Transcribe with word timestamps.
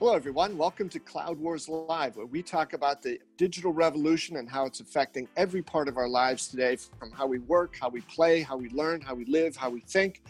Hello, 0.00 0.14
everyone. 0.14 0.56
Welcome 0.56 0.88
to 0.88 0.98
Cloud 0.98 1.38
Wars 1.38 1.68
Live, 1.68 2.16
where 2.16 2.24
we 2.24 2.42
talk 2.42 2.72
about 2.72 3.02
the 3.02 3.18
digital 3.36 3.70
revolution 3.70 4.36
and 4.36 4.48
how 4.48 4.64
it's 4.64 4.80
affecting 4.80 5.28
every 5.36 5.60
part 5.60 5.88
of 5.88 5.98
our 5.98 6.08
lives 6.08 6.48
today 6.48 6.76
from 6.76 7.10
how 7.10 7.26
we 7.26 7.38
work, 7.40 7.76
how 7.78 7.90
we 7.90 8.00
play, 8.00 8.40
how 8.40 8.56
we 8.56 8.70
learn, 8.70 9.02
how 9.02 9.14
we 9.14 9.26
live, 9.26 9.56
how 9.56 9.68
we 9.68 9.80
think. 9.80 10.22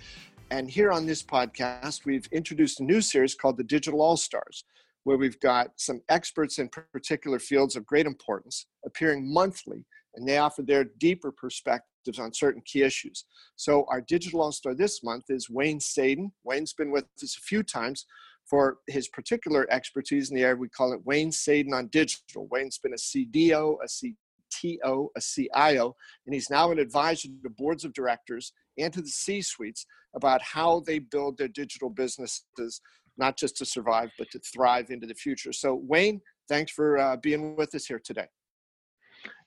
And 0.51 0.69
here 0.69 0.91
on 0.91 1.07
this 1.07 1.23
podcast, 1.23 2.05
we've 2.05 2.27
introduced 2.33 2.81
a 2.81 2.83
new 2.83 3.01
series 3.01 3.37
called 3.37 3.59
the 3.59 3.63
Digital 3.63 4.03
All 4.03 4.17
Stars, 4.17 4.65
where 5.05 5.17
we've 5.17 5.39
got 5.39 5.69
some 5.77 6.01
experts 6.09 6.59
in 6.59 6.69
particular 6.93 7.39
fields 7.39 7.77
of 7.77 7.87
great 7.87 8.07
importance 8.07 8.67
appearing 8.85 9.33
monthly, 9.33 9.87
and 10.17 10.29
they 10.29 10.39
offer 10.39 10.63
their 10.63 10.83
deeper 10.99 11.31
perspectives 11.31 12.19
on 12.19 12.35
certain 12.35 12.63
key 12.67 12.83
issues. 12.83 13.25
So, 13.55 13.85
our 13.89 14.01
Digital 14.01 14.43
All 14.43 14.51
Star 14.51 14.75
this 14.75 15.05
month 15.05 15.27
is 15.29 15.49
Wayne 15.49 15.79
Sadin. 15.79 16.33
Wayne's 16.43 16.73
been 16.73 16.91
with 16.91 17.05
us 17.23 17.37
a 17.37 17.41
few 17.41 17.63
times 17.63 18.05
for 18.47 18.79
his 18.89 19.09
particular 19.09 19.67
expertise 19.71 20.31
in 20.31 20.37
the 20.37 20.43
area. 20.43 20.57
We 20.57 20.69
call 20.69 20.93
it 20.93 21.05
Wayne 21.05 21.33
Sadin 21.33 21.73
on 21.73 21.89
digital. 21.89 22.49
Wayne's 22.49 22.79
been 22.79 22.93
a 22.93 22.97
CDO, 22.97 23.77
a 23.83 23.87
CTO, 23.87 25.09
a 25.17 25.21
CIO, 25.21 25.97
and 26.27 26.35
he's 26.35 26.51
now 26.51 26.71
an 26.71 26.79
advisor 26.79 27.29
to 27.29 27.51
boards 27.51 27.85
of 27.85 27.93
directors 27.93 28.53
and 28.79 28.93
to 28.93 29.01
the 29.01 29.09
C 29.09 29.43
suites 29.43 29.87
about 30.15 30.43
how 30.43 30.81
they 30.81 30.99
build 30.99 31.39
their 31.39 31.49
digital 31.49 31.91
businesses, 31.91 32.81
not 33.17 33.37
just 33.37 33.57
to 33.59 33.65
survive, 33.65 34.11
but 34.19 34.31
to 34.31 34.41
thrive 34.41 34.91
into 34.91 35.07
the 35.07 35.15
future. 35.15 35.53
So, 35.53 35.75
Wayne, 35.75 36.21
thanks 36.49 36.73
for 36.73 36.99
uh, 36.99 37.17
being 37.17 37.57
with 37.57 37.75
us 37.75 37.87
here 37.87 38.01
today. 38.03 38.27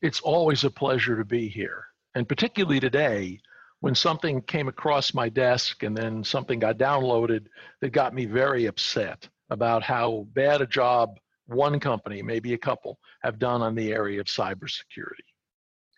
It's 0.02 0.22
always 0.22 0.64
a 0.64 0.70
pleasure 0.70 1.18
to 1.18 1.26
be 1.26 1.48
here, 1.48 1.84
and 2.16 2.28
particularly 2.28 2.80
today 2.80 3.40
when 3.84 3.94
something 3.94 4.42
came 4.44 4.70
across 4.70 5.14
my 5.14 5.28
desk 5.28 5.84
and 5.84 5.96
then 5.96 6.24
something 6.24 6.58
got 6.58 6.78
downloaded 6.78 7.48
that 7.82 7.92
got 7.92 8.14
me 8.14 8.24
very 8.24 8.68
upset 8.68 9.28
about 9.50 9.84
how 9.84 10.26
bad 10.32 10.62
a 10.62 10.66
job 10.66 11.20
one 11.48 11.78
company, 11.82 12.22
maybe 12.22 12.54
a 12.54 12.58
couple, 12.58 12.98
have 13.24 13.40
done 13.40 13.62
on 13.62 13.76
the 13.76 13.92
area 13.92 14.22
of 14.22 14.28
cybersecurity. 14.28 15.28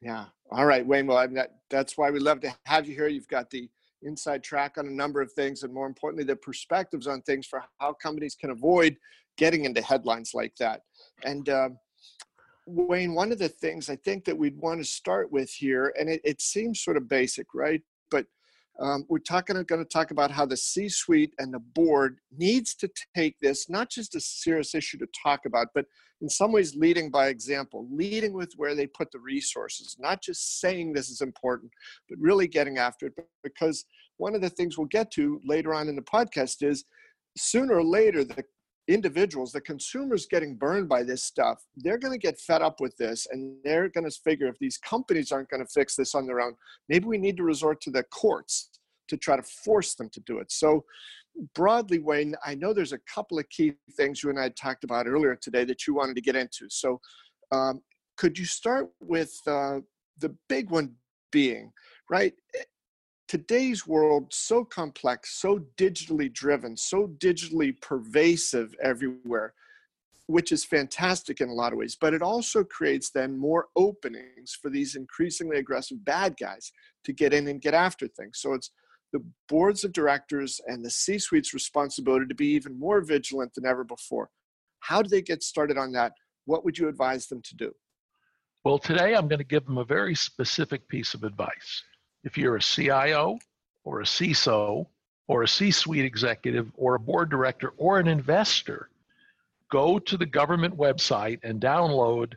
Yeah. 0.02 0.26
All 0.50 0.66
right, 0.66 0.84
Wayne. 0.84 1.06
Well, 1.06 1.28
that, 1.36 1.58
that's 1.70 1.96
why 1.96 2.10
we 2.10 2.20
love 2.20 2.42
to 2.42 2.56
have 2.66 2.88
you 2.88 2.96
here. 2.96 3.08
You've 3.08 3.28
got 3.28 3.52
the 3.52 3.70
inside 4.02 4.44
track 4.44 4.80
on 4.80 4.88
a 4.88 4.92
number 4.92 5.22
of 5.22 5.32
things, 5.34 5.62
and 5.62 5.72
more 5.72 5.86
importantly, 5.86 6.24
the 6.24 6.38
perspectives 6.38 7.06
on 7.06 7.22
things 7.22 7.46
for 7.46 7.62
how 7.80 7.94
companies 7.94 8.34
can 8.34 8.50
avoid 8.50 8.98
getting 9.38 9.66
into 9.66 9.84
headlines 9.84 10.32
like 10.34 10.56
that. 10.60 10.82
And 11.24 11.48
um, 11.50 11.78
Wayne, 12.66 13.14
one 13.14 13.32
of 13.32 13.40
the 13.40 13.50
things 13.50 13.90
I 13.90 13.96
think 13.96 14.26
that 14.26 14.38
we'd 14.38 14.58
want 14.58 14.80
to 14.80 14.86
start 14.86 15.32
with 15.32 15.50
here, 15.52 15.94
and 16.00 16.10
it, 16.10 16.22
it 16.24 16.42
seems 16.42 16.84
sort 16.84 16.98
of 16.98 17.08
basic, 17.08 17.48
right? 17.54 17.82
But 18.10 18.26
um, 18.80 19.06
we're 19.08 19.20
talking 19.20 19.56
going 19.64 19.84
to 19.84 19.86
talk 19.86 20.12
about 20.12 20.32
how 20.32 20.46
the 20.46 20.58
C-suite 20.58 21.34
and 21.38 21.54
the 21.54 21.60
board 21.60 22.18
needs 22.36 22.74
to 22.76 22.90
take 23.16 23.38
this 23.40 23.70
not 23.70 23.90
just 23.90 24.16
a 24.16 24.20
serious 24.20 24.76
issue 24.76 24.98
to 24.98 25.08
talk 25.24 25.46
about, 25.46 25.68
but 25.74 25.86
in 26.22 26.30
some 26.30 26.52
ways 26.52 26.76
leading 26.76 27.12
by 27.12 27.28
example, 27.28 27.88
leading 27.92 28.34
with 28.34 28.54
where 28.58 28.74
they 28.74 28.88
put 28.88 29.12
the 29.12 29.20
resources, 29.20 29.96
not 30.00 30.22
just 30.22 30.60
saying 30.60 30.94
this 30.94 31.10
is 31.10 31.22
important, 31.22 31.72
but 32.10 32.18
really 32.20 32.48
getting 32.48 32.78
after 32.78 33.08
it. 33.08 33.14
Because 33.44 33.86
one 34.18 34.34
of 34.34 34.42
the 34.42 34.50
things 34.50 34.78
we'll 34.78 34.88
get 34.88 35.12
to 35.12 35.40
later 35.46 35.74
on 35.74 35.88
in 35.88 35.96
the 35.96 36.02
podcast 36.02 36.64
is 36.64 36.86
sooner 37.38 37.76
or 37.76 37.84
later 37.84 38.24
the 38.24 38.44
individuals, 38.88 39.52
the 39.52 39.62
consumers 39.62 40.28
getting 40.28 40.56
burned 40.56 40.88
by 40.88 41.04
this 41.04 41.24
stuff, 41.24 41.64
they're 41.78 41.98
going 41.98 42.14
to 42.14 42.20
get 42.20 42.40
fed 42.40 42.62
up 42.62 42.80
with 42.80 42.96
this 42.98 43.28
and 43.32 43.56
they're 43.64 43.90
going 43.90 44.10
to 44.10 44.16
figure 44.24 44.48
if 44.48 44.60
these 44.60 44.78
companies 44.78 45.32
aren't 45.32 45.50
going 45.50 45.64
to 45.64 45.72
fix 45.72 45.96
this 45.96 46.14
on 46.14 46.28
their 46.28 46.40
own, 46.40 46.56
maybe 46.88 47.06
we 47.06 47.18
need 47.18 47.38
to 47.38 47.44
resort 47.44 47.82
to 47.82 47.90
the 47.90 48.04
courts 48.04 48.70
to 49.08 49.18
try 49.18 49.36
to 49.36 49.44
force 49.44 49.96
them 49.96 50.10
to 50.10 50.20
do 50.22 50.40
it. 50.40 50.52
So, 50.52 50.86
broadly, 51.54 52.00
Wayne, 52.00 52.36
I 52.46 52.56
know 52.56 52.74
there's 52.74 52.94
a 52.94 53.00
couple 53.14 53.38
of 53.40 53.50
key 53.50 53.74
things 53.98 54.24
you 54.24 54.30
and 54.30 54.40
I 54.40 54.50
talked 54.50 54.84
about 54.84 55.08
earlier 55.08 55.36
today 55.36 55.66
that 55.66 55.86
you 55.86 55.94
wanted 55.94 56.16
to 56.16 56.22
get 56.22 56.36
into. 56.36 56.68
So, 56.70 57.02
um, 57.52 57.82
could 58.18 58.38
you 58.38 58.46
start 58.46 58.90
with 59.02 59.34
uh, 59.48 59.80
the 60.20 60.36
big 60.48 60.70
one 60.70 60.96
being, 61.32 61.72
right? 62.10 62.34
Today's 63.28 63.88
world 63.88 64.28
so 64.32 64.64
complex 64.64 65.40
so 65.40 65.60
digitally 65.78 66.32
driven 66.32 66.78
so 66.78 67.08
digitally 67.18 67.80
pervasive 67.82 68.76
everywhere 68.82 69.54
which 70.28 70.52
is 70.52 70.66
fantastic 70.66 71.42
in 71.42 71.50
a 71.50 71.54
lot 71.54 71.72
of 71.72 71.80
ways 71.80 71.98
but 72.00 72.14
it 72.14 72.22
also 72.22 72.64
creates 72.64 73.10
then 73.12 73.38
more 73.38 73.68
openings 73.76 74.58
for 74.60 74.70
these 74.70 74.96
increasingly 74.96 75.58
aggressive 75.58 76.04
bad 76.06 76.36
guys 76.40 76.72
to 77.06 77.14
get 77.14 77.34
in 77.34 77.48
and 77.48 77.62
get 77.62 77.74
after 77.74 78.08
things. 78.08 78.40
So 78.40 78.54
it's 78.54 78.72
the 79.14 79.24
boards 79.48 79.84
of 79.84 79.94
directors 79.94 80.60
and 80.68 80.84
the 80.84 80.90
c 80.90 81.18
suite's 81.18 81.54
responsibility 81.54 82.26
to 82.26 82.36
be 82.36 82.48
even 82.48 82.78
more 82.78 83.02
vigilant 83.02 83.54
than 83.54 83.66
ever 83.66 83.84
before. 83.84 84.30
How 84.82 85.02
do 85.02 85.10
they 85.10 85.22
get 85.22 85.42
started 85.42 85.78
on 85.78 85.94
that? 85.94 86.12
What 86.46 86.66
would 86.66 86.78
you 86.78 86.90
advise 86.90 87.28
them 87.28 87.42
to 87.44 87.56
do? 87.56 87.72
Well 88.66 88.80
today 88.80 89.14
i'm 89.14 89.28
going 89.28 89.40
to 89.40 89.46
give 89.46 89.66
them 89.66 89.78
a 89.78 89.86
very 89.86 90.16
specific 90.16 90.88
piece 90.90 91.14
of 91.14 91.24
advice 91.24 91.84
if 92.26 92.38
you're 92.38 92.58
a 92.58 92.62
CIO 92.62 93.38
or 93.84 94.02
a 94.02 94.04
CISO 94.04 94.88
or 95.28 95.44
a 95.44 95.48
C 95.48 95.72
suite 95.72 96.04
executive 96.04 96.70
or 96.76 96.96
a 96.96 97.00
board 97.00 97.30
director 97.30 97.74
or 97.78 98.00
an 98.00 98.08
investor, 98.08 98.90
go 99.72 100.00
to 100.00 100.18
the 100.18 100.26
government 100.26 100.76
website 100.76 101.40
and 101.44 101.62
download 101.62 102.34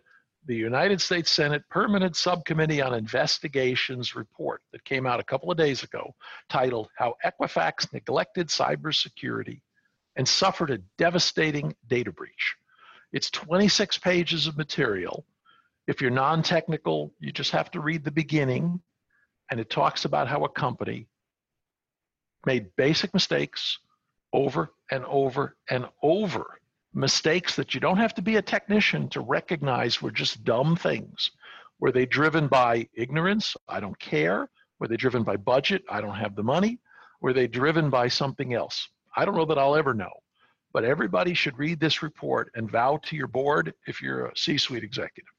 the 0.47 0.55
United 0.55 1.01
States 1.01 1.31
Senate 1.31 1.63
Permanent 1.69 2.17
Subcommittee 2.17 2.81
on 2.81 2.95
Investigations 2.95 4.15
report 4.15 4.63
that 4.73 4.85
came 4.85 5.07
out 5.07 5.21
a 5.21 5.25
couple 5.25 5.51
of 5.51 5.59
days 5.59 5.83
ago 5.83 6.15
titled 6.49 6.89
How 6.97 7.17
Equifax 7.25 7.93
Neglected 7.93 8.49
Cybersecurity 8.49 9.61
and 10.17 10.29
Suffered 10.29 10.71
a 10.71 10.79
Devastating 10.97 11.75
Data 11.87 12.13
Breach. 12.13 12.57
It's 13.13 13.31
26 13.31 13.99
pages 13.99 14.47
of 14.47 14.57
material. 14.57 15.25
If 15.87 16.03
you're 16.03 16.11
non 16.11 16.43
technical, 16.43 17.13
you 17.21 17.33
just 17.33 17.53
have 17.53 17.71
to 17.71 17.81
read 17.81 18.05
the 18.05 18.11
beginning 18.11 18.81
and 19.51 19.61
it 19.61 19.71
talks 19.71 20.05
about 20.05 20.29
how 20.29 20.45
a 20.45 20.49
company 20.49 21.07
made 22.47 22.75
basic 22.77 23.13
mistakes 23.15 23.79
over 24.33 24.73
and 24.91 25.05
over 25.07 25.57
and 25.71 25.87
over. 26.03 26.61
Mistakes 26.95 27.57
that 27.57 27.75
you 27.75 27.81
don't 27.81 27.99
have 27.99 28.15
to 28.15 28.23
be 28.23 28.37
a 28.37 28.43
technician 28.43 29.09
to 29.11 29.21
recognize 29.21 30.01
were 30.01 30.11
just 30.11 30.45
dumb 30.45 30.77
things. 30.77 31.31
Were 31.81 31.93
they 31.93 32.07
driven 32.07 32.49
by 32.49 32.89
ignorance? 32.95 33.57
I 33.69 33.81
don't 33.81 33.99
care. 33.99 34.49
Were 34.79 34.89
they 34.89 34.97
driven 34.97 35.23
by 35.23 35.37
budget? 35.37 35.83
I 35.89 36.01
don't 36.01 36.17
have 36.17 36.35
the 36.35 36.43
money. 36.43 36.79
Were 37.21 37.33
they 37.33 37.47
driven 37.47 37.91
by 37.91 38.09
something 38.09 38.55
else? 38.55 38.89
I 39.17 39.25
don't 39.25 39.37
know 39.37 39.45
that 39.47 39.59
I'll 39.59 39.77
ever 39.77 39.95
know. 39.95 40.13
But 40.73 40.85
everybody 40.85 41.35
should 41.35 41.59
read 41.59 41.81
this 41.81 42.03
report 42.03 42.51
and 42.55 42.71
vow 42.71 43.01
to 43.05 43.17
your 43.17 43.27
board 43.27 43.75
if 43.87 44.03
you're 44.03 44.27
a 44.27 44.37
C 44.37 44.59
suite 44.59 44.85
executive, 44.85 45.33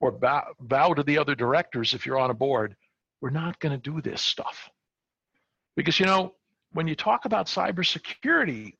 or 0.00 0.12
vow, 0.12 0.44
vow 0.60 0.94
to 0.94 1.02
the 1.02 1.18
other 1.18 1.34
directors 1.34 1.94
if 1.94 2.06
you're 2.06 2.18
on 2.18 2.30
a 2.30 2.34
board 2.34 2.74
we're 3.22 3.30
not 3.30 3.58
going 3.60 3.72
to 3.72 3.90
do 3.90 4.02
this 4.02 4.20
stuff. 4.20 4.68
Because, 5.76 5.98
you 5.98 6.04
know, 6.04 6.34
when 6.72 6.86
you 6.86 6.94
talk 6.94 7.24
about 7.24 7.46
cybersecurity, 7.46 8.74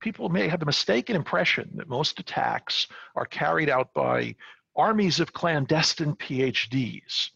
people 0.00 0.28
may 0.28 0.48
have 0.48 0.60
the 0.60 0.66
mistaken 0.66 1.16
impression 1.16 1.70
that 1.76 1.88
most 1.88 2.20
attacks 2.20 2.88
are 3.14 3.24
carried 3.24 3.70
out 3.70 3.94
by 3.94 4.34
armies 4.76 5.20
of 5.20 5.32
clandestine 5.32 6.16
PhDs. 6.16 7.30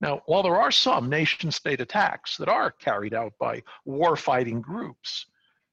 Now, 0.00 0.22
while 0.26 0.42
there 0.42 0.60
are 0.60 0.70
some 0.70 1.10
nation 1.10 1.50
state 1.50 1.80
attacks 1.80 2.36
that 2.38 2.48
are 2.48 2.70
carried 2.70 3.12
out 3.12 3.32
by 3.38 3.62
war 3.84 4.16
fighting 4.16 4.60
groups, 4.62 5.26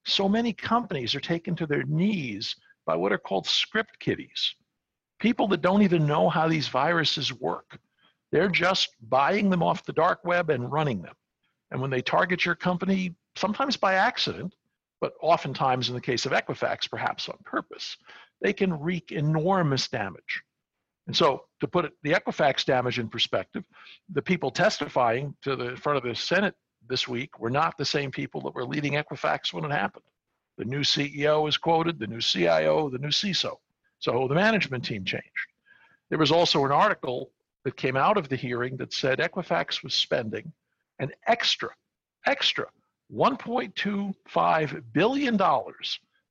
so 0.06 0.28
many 0.28 0.52
companies 0.52 1.16
are 1.16 1.22
taken 1.22 1.56
to 1.56 1.68
their 1.68 1.84
knees 1.84 2.56
by 2.86 2.96
what 2.96 3.14
are 3.14 3.18
called 3.18 3.46
script 3.48 4.00
kiddies 4.00 4.56
people 5.24 5.48
that 5.48 5.62
don't 5.62 5.84
even 5.84 6.06
know 6.06 6.28
how 6.28 6.50
these 6.50 6.68
viruses 6.68 7.32
work. 7.32 7.79
They're 8.34 8.50
just 8.50 8.96
buying 9.09 9.52
them 9.52 9.62
off 9.62 9.85
the 9.85 9.94
dark 9.94 10.26
web 10.26 10.50
and 10.50 10.72
running 10.72 11.03
them. 11.03 11.14
And 11.70 11.80
when 11.80 11.91
they 11.91 12.02
target 12.02 12.44
your 12.44 12.56
company, 12.56 13.16
sometimes 13.35 13.78
by 13.78 13.94
accident, 13.94 14.56
but 15.00 15.14
oftentimes 15.22 15.88
in 15.88 15.94
the 15.94 16.02
case 16.02 16.26
of 16.26 16.32
Equifax, 16.32 16.90
perhaps 16.90 17.30
on 17.30 17.38
purpose, 17.46 17.96
they 18.41 18.52
can 18.52 18.80
wreak 18.80 19.12
enormous 19.12 19.88
damage. 19.88 20.41
And 21.06 21.16
so, 21.16 21.46
to 21.59 21.68
put 21.68 21.85
it, 21.85 21.94
the 22.02 22.14
Equifax 22.14 22.66
damage 22.66 22.97
in 22.97 23.08
perspective, 23.08 23.66
the 24.12 24.22
people 24.22 24.50
testifying 24.50 25.36
to 25.44 25.56
the 25.56 25.76
front 25.76 25.97
of 25.97 26.03
the 26.03 26.16
Senate 26.16 26.56
this 26.90 27.08
week 27.08 27.38
were 27.40 27.52
not 27.52 27.78
the 27.78 27.86
same 27.86 28.09
people 28.09 28.41
that 28.41 28.56
were 28.56 28.66
leading 28.66 28.94
Equifax 28.94 29.53
when 29.53 29.64
it 29.64 29.72
happened. 29.72 30.06
The 30.58 30.66
new 30.66 30.82
CEO 30.82 31.47
is 31.47 31.58
quoted, 31.58 32.00
the 32.00 32.08
new 32.08 32.22
CIO, 32.22 32.90
the 32.90 32.97
new 32.97 33.09
CISO. 33.09 33.58
So 34.00 34.28
the 34.28 34.34
management 34.34 34.86
team 34.86 35.06
changed. 35.06 35.28
There 36.09 36.18
was 36.18 36.32
also 36.32 36.66
an 36.66 36.72
article 36.72 37.29
that 37.64 37.78
came 37.78 37.96
out 37.96 38.18
of 38.18 38.30
the 38.30 38.36
hearing 38.36 38.78
that 38.78 38.94
said 38.94 39.20
Equifax 39.20 39.84
was 39.84 39.94
spending 39.94 40.52
an 41.00 41.12
extra, 41.28 41.70
extra 42.26 42.66
$1.25 43.14 44.84
billion 44.92 45.34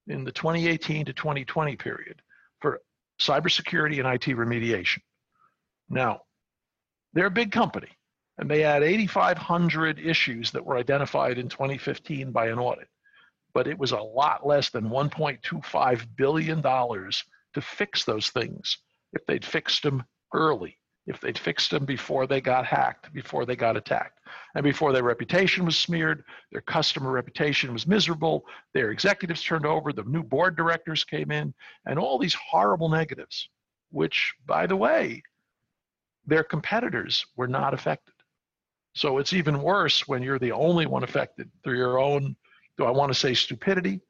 in 0.08 0.24
the 0.24 0.32
2018 0.32 1.06
to 1.06 1.12
2020 1.12 1.76
period 1.76 2.22
for 2.60 2.80
cybersecurity 3.20 3.98
and 3.98 4.08
IT 4.14 4.36
remediation. 4.36 5.00
Now, 5.88 6.22
they're 7.12 7.26
a 7.26 7.30
big 7.30 7.52
company, 7.52 7.90
and 8.38 8.50
they 8.50 8.62
had 8.62 8.82
8,500 8.82 9.98
issues 9.98 10.50
that 10.52 10.64
were 10.64 10.76
identified 10.76 11.38
in 11.38 11.48
2015 11.48 12.32
by 12.32 12.48
an 12.48 12.58
audit. 12.58 12.88
but 13.54 13.66
it 13.66 13.78
was 13.78 13.92
a 13.92 14.00
lot 14.00 14.46
less 14.46 14.70
than 14.70 14.88
$1.25 14.88 16.06
billion 16.16 16.62
to 16.62 17.60
fix 17.60 18.04
those 18.04 18.30
things 18.30 18.78
if 19.12 19.24
they'd 19.26 19.44
fixed 19.44 19.82
them 19.82 20.02
early, 20.32 20.78
if 21.06 21.20
they'd 21.20 21.38
fixed 21.38 21.70
them 21.70 21.84
before 21.84 22.26
they 22.26 22.40
got 22.40 22.64
hacked, 22.64 23.12
before 23.12 23.44
they 23.44 23.56
got 23.56 23.76
attacked, 23.76 24.20
and 24.54 24.62
before 24.62 24.92
their 24.92 25.02
reputation 25.02 25.64
was 25.64 25.76
smeared, 25.76 26.24
their 26.52 26.60
customer 26.60 27.10
reputation 27.10 27.72
was 27.72 27.86
miserable, 27.86 28.44
their 28.72 28.90
executives 28.90 29.42
turned 29.42 29.66
over, 29.66 29.92
the 29.92 30.04
new 30.04 30.22
board 30.22 30.56
directors 30.56 31.04
came 31.04 31.30
in, 31.30 31.52
and 31.86 31.98
all 31.98 32.18
these 32.18 32.34
horrible 32.34 32.88
negatives, 32.88 33.48
which, 33.90 34.32
by 34.46 34.66
the 34.66 34.76
way, 34.76 35.22
their 36.26 36.44
competitors 36.44 37.26
were 37.36 37.48
not 37.48 37.74
affected. 37.74 38.14
So 38.94 39.18
it's 39.18 39.32
even 39.32 39.62
worse 39.62 40.06
when 40.06 40.22
you're 40.22 40.38
the 40.38 40.52
only 40.52 40.86
one 40.86 41.02
affected 41.02 41.50
through 41.64 41.78
your 41.78 41.98
own, 41.98 42.36
do 42.78 42.84
I 42.84 42.90
want 42.90 43.12
to 43.12 43.18
say 43.18 43.34
stupidity? 43.34 44.00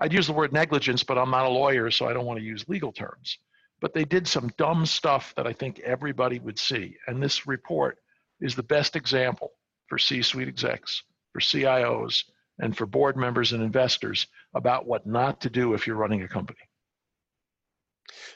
I'd 0.00 0.12
use 0.12 0.26
the 0.26 0.32
word 0.32 0.52
negligence, 0.52 1.04
but 1.04 1.18
I'm 1.18 1.30
not 1.30 1.44
a 1.44 1.50
lawyer, 1.50 1.90
so 1.90 2.06
I 2.06 2.12
don't 2.12 2.24
want 2.24 2.38
to 2.38 2.44
use 2.44 2.68
legal 2.68 2.90
terms. 2.90 3.38
But 3.80 3.94
they 3.94 4.04
did 4.04 4.28
some 4.28 4.50
dumb 4.58 4.84
stuff 4.84 5.32
that 5.36 5.46
I 5.46 5.52
think 5.52 5.80
everybody 5.80 6.38
would 6.38 6.58
see. 6.58 6.96
And 7.06 7.22
this 7.22 7.46
report 7.46 7.98
is 8.40 8.54
the 8.54 8.62
best 8.62 8.96
example 8.96 9.52
for 9.88 9.98
C 9.98 10.22
suite 10.22 10.48
execs, 10.48 11.02
for 11.32 11.40
CIOs, 11.40 12.24
and 12.60 12.76
for 12.76 12.86
board 12.86 13.16
members 13.16 13.52
and 13.52 13.62
investors 13.62 14.26
about 14.54 14.86
what 14.86 15.06
not 15.06 15.40
to 15.40 15.50
do 15.50 15.74
if 15.74 15.86
you're 15.86 15.96
running 15.96 16.22
a 16.22 16.28
company. 16.28 16.60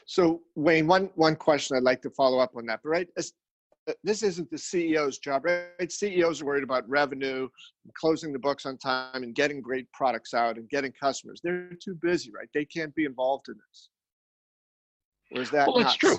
So 0.05 0.41
Wayne, 0.55 0.87
one 0.87 1.09
one 1.15 1.35
question 1.35 1.77
I'd 1.77 1.83
like 1.83 2.01
to 2.03 2.09
follow 2.09 2.39
up 2.39 2.55
on 2.55 2.65
that. 2.67 2.79
But 2.83 2.89
right, 2.89 3.07
uh, 3.17 3.93
this 4.03 4.23
isn't 4.23 4.49
the 4.49 4.57
CEO's 4.57 5.19
job, 5.19 5.45
right? 5.45 5.91
CEOs 5.91 6.41
are 6.41 6.45
worried 6.45 6.63
about 6.63 6.87
revenue, 6.89 7.47
closing 7.95 8.33
the 8.33 8.39
books 8.39 8.65
on 8.65 8.77
time, 8.77 9.23
and 9.23 9.35
getting 9.35 9.61
great 9.61 9.91
products 9.91 10.33
out 10.33 10.57
and 10.57 10.69
getting 10.69 10.91
customers. 10.91 11.39
They're 11.43 11.69
too 11.81 11.95
busy, 12.01 12.31
right? 12.31 12.49
They 12.53 12.65
can't 12.65 12.93
be 12.95 13.05
involved 13.05 13.47
in 13.49 13.55
this. 13.55 13.89
Or 15.35 15.41
is 15.41 15.51
that? 15.51 15.67
Well, 15.67 15.77
that's 15.77 15.95
true. 15.95 16.17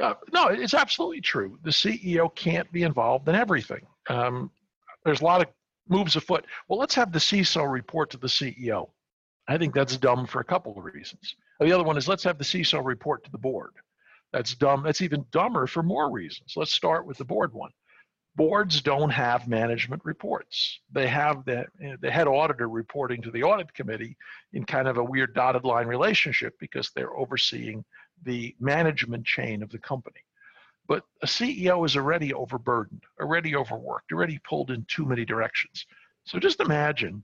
Uh, 0.00 0.14
no, 0.32 0.48
it's 0.48 0.74
absolutely 0.74 1.20
true. 1.20 1.58
The 1.62 1.70
CEO 1.70 2.34
can't 2.34 2.70
be 2.72 2.82
involved 2.82 3.28
in 3.28 3.34
everything. 3.34 3.86
Um, 4.08 4.50
there's 5.04 5.20
a 5.20 5.24
lot 5.24 5.42
of 5.42 5.48
moves 5.88 6.16
afoot. 6.16 6.46
Well, 6.68 6.78
let's 6.78 6.94
have 6.94 7.12
the 7.12 7.18
CISO 7.18 7.70
report 7.70 8.10
to 8.10 8.16
the 8.16 8.26
CEO. 8.26 8.90
I 9.48 9.58
think 9.58 9.74
that's 9.74 9.96
dumb 9.96 10.26
for 10.26 10.40
a 10.40 10.44
couple 10.44 10.76
of 10.76 10.84
reasons. 10.84 11.34
The 11.58 11.72
other 11.72 11.84
one 11.84 11.96
is 11.96 12.08
let's 12.08 12.24
have 12.24 12.38
the 12.38 12.44
CISO 12.44 12.84
report 12.84 13.24
to 13.24 13.30
the 13.30 13.38
board. 13.38 13.72
That's 14.32 14.54
dumb. 14.54 14.82
That's 14.84 15.02
even 15.02 15.26
dumber 15.32 15.66
for 15.66 15.82
more 15.82 16.10
reasons. 16.10 16.54
Let's 16.56 16.72
start 16.72 17.06
with 17.06 17.18
the 17.18 17.24
board 17.24 17.52
one. 17.52 17.70
Boards 18.36 18.80
don't 18.80 19.10
have 19.10 19.48
management 19.48 20.02
reports. 20.04 20.80
They 20.92 21.08
have 21.08 21.44
the, 21.44 21.66
the 22.00 22.10
head 22.10 22.28
auditor 22.28 22.68
reporting 22.68 23.20
to 23.22 23.30
the 23.32 23.42
audit 23.42 23.74
committee 23.74 24.16
in 24.52 24.64
kind 24.64 24.86
of 24.86 24.98
a 24.98 25.04
weird 25.04 25.34
dotted 25.34 25.64
line 25.64 25.88
relationship 25.88 26.54
because 26.60 26.90
they're 26.94 27.16
overseeing 27.16 27.84
the 28.24 28.54
management 28.60 29.24
chain 29.26 29.62
of 29.62 29.70
the 29.70 29.78
company. 29.78 30.20
But 30.86 31.04
a 31.22 31.26
CEO 31.26 31.86
is 31.86 31.96
already 31.96 32.34
overburdened, 32.34 33.04
already 33.20 33.54
overworked, 33.54 34.12
already 34.12 34.40
pulled 34.48 34.70
in 34.70 34.84
too 34.88 35.06
many 35.06 35.24
directions. 35.24 35.86
So 36.24 36.38
just 36.38 36.60
imagine 36.60 37.22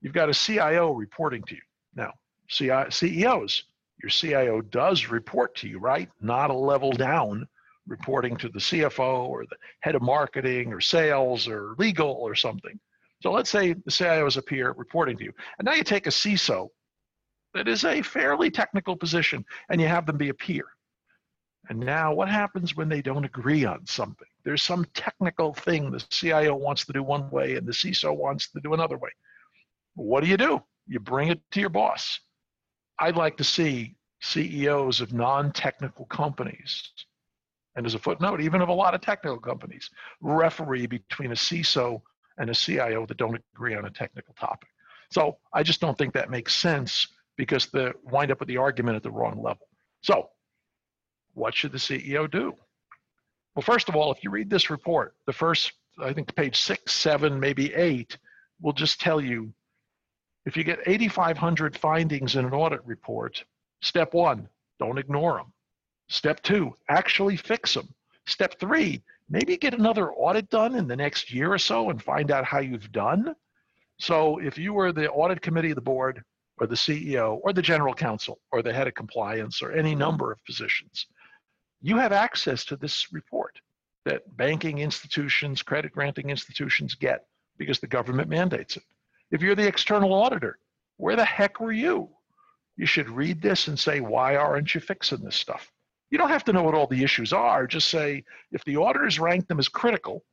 you've 0.00 0.12
got 0.12 0.30
a 0.30 0.34
CIO 0.34 0.92
reporting 0.92 1.42
to 1.44 1.54
you. 1.54 1.62
Now, 1.94 2.12
CEOs 2.48 3.64
your 4.02 4.10
CIO 4.10 4.60
does 4.60 5.08
report 5.08 5.54
to 5.56 5.68
you, 5.68 5.78
right? 5.78 6.08
Not 6.20 6.50
a 6.50 6.54
level 6.54 6.92
down 6.92 7.46
reporting 7.86 8.36
to 8.36 8.48
the 8.48 8.58
CFO 8.58 9.28
or 9.28 9.44
the 9.46 9.56
head 9.80 9.94
of 9.94 10.02
marketing 10.02 10.72
or 10.72 10.80
sales 10.80 11.48
or 11.48 11.74
legal 11.78 12.12
or 12.12 12.34
something. 12.34 12.78
So 13.22 13.32
let's 13.32 13.50
say 13.50 13.72
the 13.72 13.90
CIO 13.90 14.26
is 14.26 14.36
up 14.36 14.48
here 14.48 14.72
reporting 14.74 15.16
to 15.18 15.24
you. 15.24 15.32
And 15.58 15.66
now 15.66 15.72
you 15.72 15.82
take 15.82 16.06
a 16.06 16.10
CISO 16.10 16.68
that 17.58 17.66
is 17.66 17.84
a 17.84 18.02
fairly 18.02 18.50
technical 18.52 18.94
position 18.94 19.44
and 19.68 19.80
you 19.80 19.88
have 19.88 20.06
them 20.06 20.16
be 20.16 20.28
a 20.28 20.34
peer. 20.34 20.64
And 21.68 21.80
now 21.80 22.14
what 22.14 22.28
happens 22.28 22.76
when 22.76 22.88
they 22.88 23.02
don't 23.02 23.24
agree 23.24 23.64
on 23.64 23.84
something? 23.84 24.28
There's 24.44 24.62
some 24.62 24.86
technical 24.94 25.52
thing 25.52 25.90
the 25.90 25.98
CIO 26.08 26.54
wants 26.54 26.86
to 26.86 26.92
do 26.92 27.02
one 27.02 27.28
way 27.30 27.56
and 27.56 27.66
the 27.66 27.72
CISO 27.72 28.16
wants 28.16 28.48
to 28.52 28.60
do 28.60 28.74
another 28.74 28.96
way. 28.96 29.10
What 29.96 30.22
do 30.22 30.30
you 30.30 30.36
do? 30.36 30.62
You 30.86 31.00
bring 31.00 31.30
it 31.30 31.40
to 31.50 31.60
your 31.60 31.68
boss. 31.68 32.20
I'd 33.00 33.16
like 33.16 33.36
to 33.38 33.44
see 33.44 33.96
CEOs 34.20 35.00
of 35.00 35.12
non-technical 35.12 36.06
companies, 36.06 36.90
and 37.74 37.86
as 37.86 37.94
a 37.94 37.98
footnote, 37.98 38.40
even 38.40 38.60
of 38.62 38.68
a 38.68 38.72
lot 38.72 38.94
of 38.94 39.00
technical 39.00 39.38
companies, 39.38 39.90
referee 40.20 40.86
between 40.86 41.32
a 41.32 41.36
CISO 41.36 42.00
and 42.38 42.50
a 42.50 42.54
CIO 42.54 43.04
that 43.06 43.16
don't 43.16 43.40
agree 43.54 43.74
on 43.74 43.84
a 43.84 43.90
technical 43.90 44.34
topic. 44.34 44.68
So 45.10 45.38
I 45.52 45.62
just 45.62 45.80
don't 45.80 45.96
think 45.98 46.14
that 46.14 46.30
makes 46.30 46.54
sense 46.54 47.06
because 47.38 47.66
they 47.66 47.92
wind 48.02 48.30
up 48.30 48.40
with 48.40 48.48
the 48.48 48.58
argument 48.58 48.96
at 48.96 49.02
the 49.02 49.10
wrong 49.10 49.42
level. 49.42 49.66
So 50.02 50.28
what 51.32 51.54
should 51.54 51.72
the 51.72 51.78
CEO 51.78 52.30
do? 52.30 52.54
Well, 53.54 53.62
first 53.62 53.88
of 53.88 53.96
all, 53.96 54.12
if 54.12 54.22
you 54.22 54.30
read 54.30 54.50
this 54.50 54.68
report, 54.68 55.14
the 55.26 55.32
first, 55.32 55.72
I 56.02 56.12
think 56.12 56.34
page 56.34 56.60
six, 56.60 56.92
seven, 56.92 57.40
maybe 57.40 57.72
eight, 57.74 58.18
will 58.60 58.72
just 58.72 59.00
tell 59.00 59.20
you 59.20 59.52
if 60.44 60.56
you 60.56 60.64
get 60.64 60.80
8,500 60.86 61.76
findings 61.76 62.36
in 62.36 62.44
an 62.44 62.52
audit 62.52 62.84
report, 62.84 63.44
step 63.82 64.14
one, 64.14 64.48
don't 64.78 64.98
ignore 64.98 65.36
them. 65.36 65.52
Step 66.08 66.42
two, 66.42 66.74
actually 66.88 67.36
fix 67.36 67.74
them. 67.74 67.88
Step 68.26 68.58
three, 68.58 69.02
maybe 69.28 69.56
get 69.56 69.74
another 69.74 70.12
audit 70.12 70.48
done 70.50 70.74
in 70.74 70.88
the 70.88 70.96
next 70.96 71.32
year 71.32 71.52
or 71.52 71.58
so 71.58 71.90
and 71.90 72.02
find 72.02 72.30
out 72.30 72.44
how 72.44 72.60
you've 72.60 72.90
done. 72.92 73.34
So 73.98 74.38
if 74.38 74.56
you 74.56 74.72
were 74.72 74.92
the 74.92 75.10
audit 75.10 75.42
committee 75.42 75.70
of 75.70 75.74
the 75.74 75.82
board 75.82 76.24
or 76.60 76.66
the 76.66 76.74
CEO 76.74 77.38
or 77.42 77.52
the 77.52 77.62
general 77.62 77.94
counsel 77.94 78.38
or 78.52 78.62
the 78.62 78.72
head 78.72 78.88
of 78.88 78.94
compliance 78.94 79.62
or 79.62 79.72
any 79.72 79.94
number 79.94 80.32
of 80.32 80.44
positions, 80.44 81.06
you 81.80 81.96
have 81.96 82.12
access 82.12 82.64
to 82.64 82.76
this 82.76 83.12
report 83.12 83.60
that 84.04 84.36
banking 84.36 84.78
institutions, 84.78 85.62
credit 85.62 85.92
granting 85.92 86.30
institutions 86.30 86.94
get 86.94 87.26
because 87.58 87.78
the 87.78 87.86
government 87.86 88.28
mandates 88.28 88.76
it. 88.76 88.82
If 89.30 89.42
you're 89.42 89.54
the 89.54 89.66
external 89.66 90.12
auditor, 90.12 90.58
where 90.96 91.16
the 91.16 91.24
heck 91.24 91.60
were 91.60 91.72
you? 91.72 92.08
You 92.76 92.86
should 92.86 93.10
read 93.10 93.42
this 93.42 93.68
and 93.68 93.78
say, 93.78 94.00
why 94.00 94.36
aren't 94.36 94.74
you 94.74 94.80
fixing 94.80 95.22
this 95.22 95.36
stuff? 95.36 95.70
You 96.10 96.18
don't 96.18 96.30
have 96.30 96.44
to 96.44 96.52
know 96.52 96.62
what 96.62 96.74
all 96.74 96.86
the 96.86 97.04
issues 97.04 97.32
are. 97.32 97.66
Just 97.66 97.88
say, 97.88 98.24
if 98.50 98.64
the 98.64 98.76
auditors 98.76 99.18
rank 99.18 99.46
them 99.46 99.58
as 99.58 99.68
critical, 99.68 100.24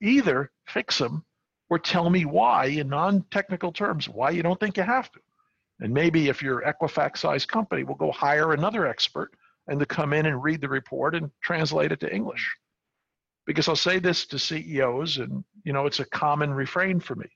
either 0.00 0.50
fix 0.66 0.98
them 0.98 1.24
or 1.68 1.78
tell 1.78 2.08
me 2.08 2.24
why 2.24 2.66
in 2.66 2.88
non-technical 2.88 3.72
terms, 3.72 4.08
why 4.08 4.30
you 4.30 4.42
don't 4.42 4.58
think 4.58 4.76
you 4.76 4.82
have 4.82 5.10
to. 5.12 5.20
And 5.80 5.92
maybe 5.92 6.28
if 6.28 6.42
you're 6.42 6.62
Equifax 6.62 7.18
sized 7.18 7.48
company, 7.48 7.84
we'll 7.84 7.96
go 7.96 8.12
hire 8.12 8.52
another 8.52 8.86
expert 8.86 9.32
and 9.66 9.80
to 9.80 9.86
come 9.86 10.12
in 10.12 10.26
and 10.26 10.42
read 10.42 10.60
the 10.60 10.68
report 10.68 11.14
and 11.14 11.30
translate 11.42 11.92
it 11.92 12.00
to 12.00 12.14
English. 12.14 12.56
Because 13.46 13.68
I'll 13.68 13.76
say 13.76 13.98
this 13.98 14.26
to 14.26 14.38
CEOs, 14.38 15.18
and 15.18 15.44
you 15.64 15.72
know, 15.72 15.86
it's 15.86 16.00
a 16.00 16.04
common 16.04 16.52
refrain 16.52 17.00
for 17.00 17.14
me 17.14 17.26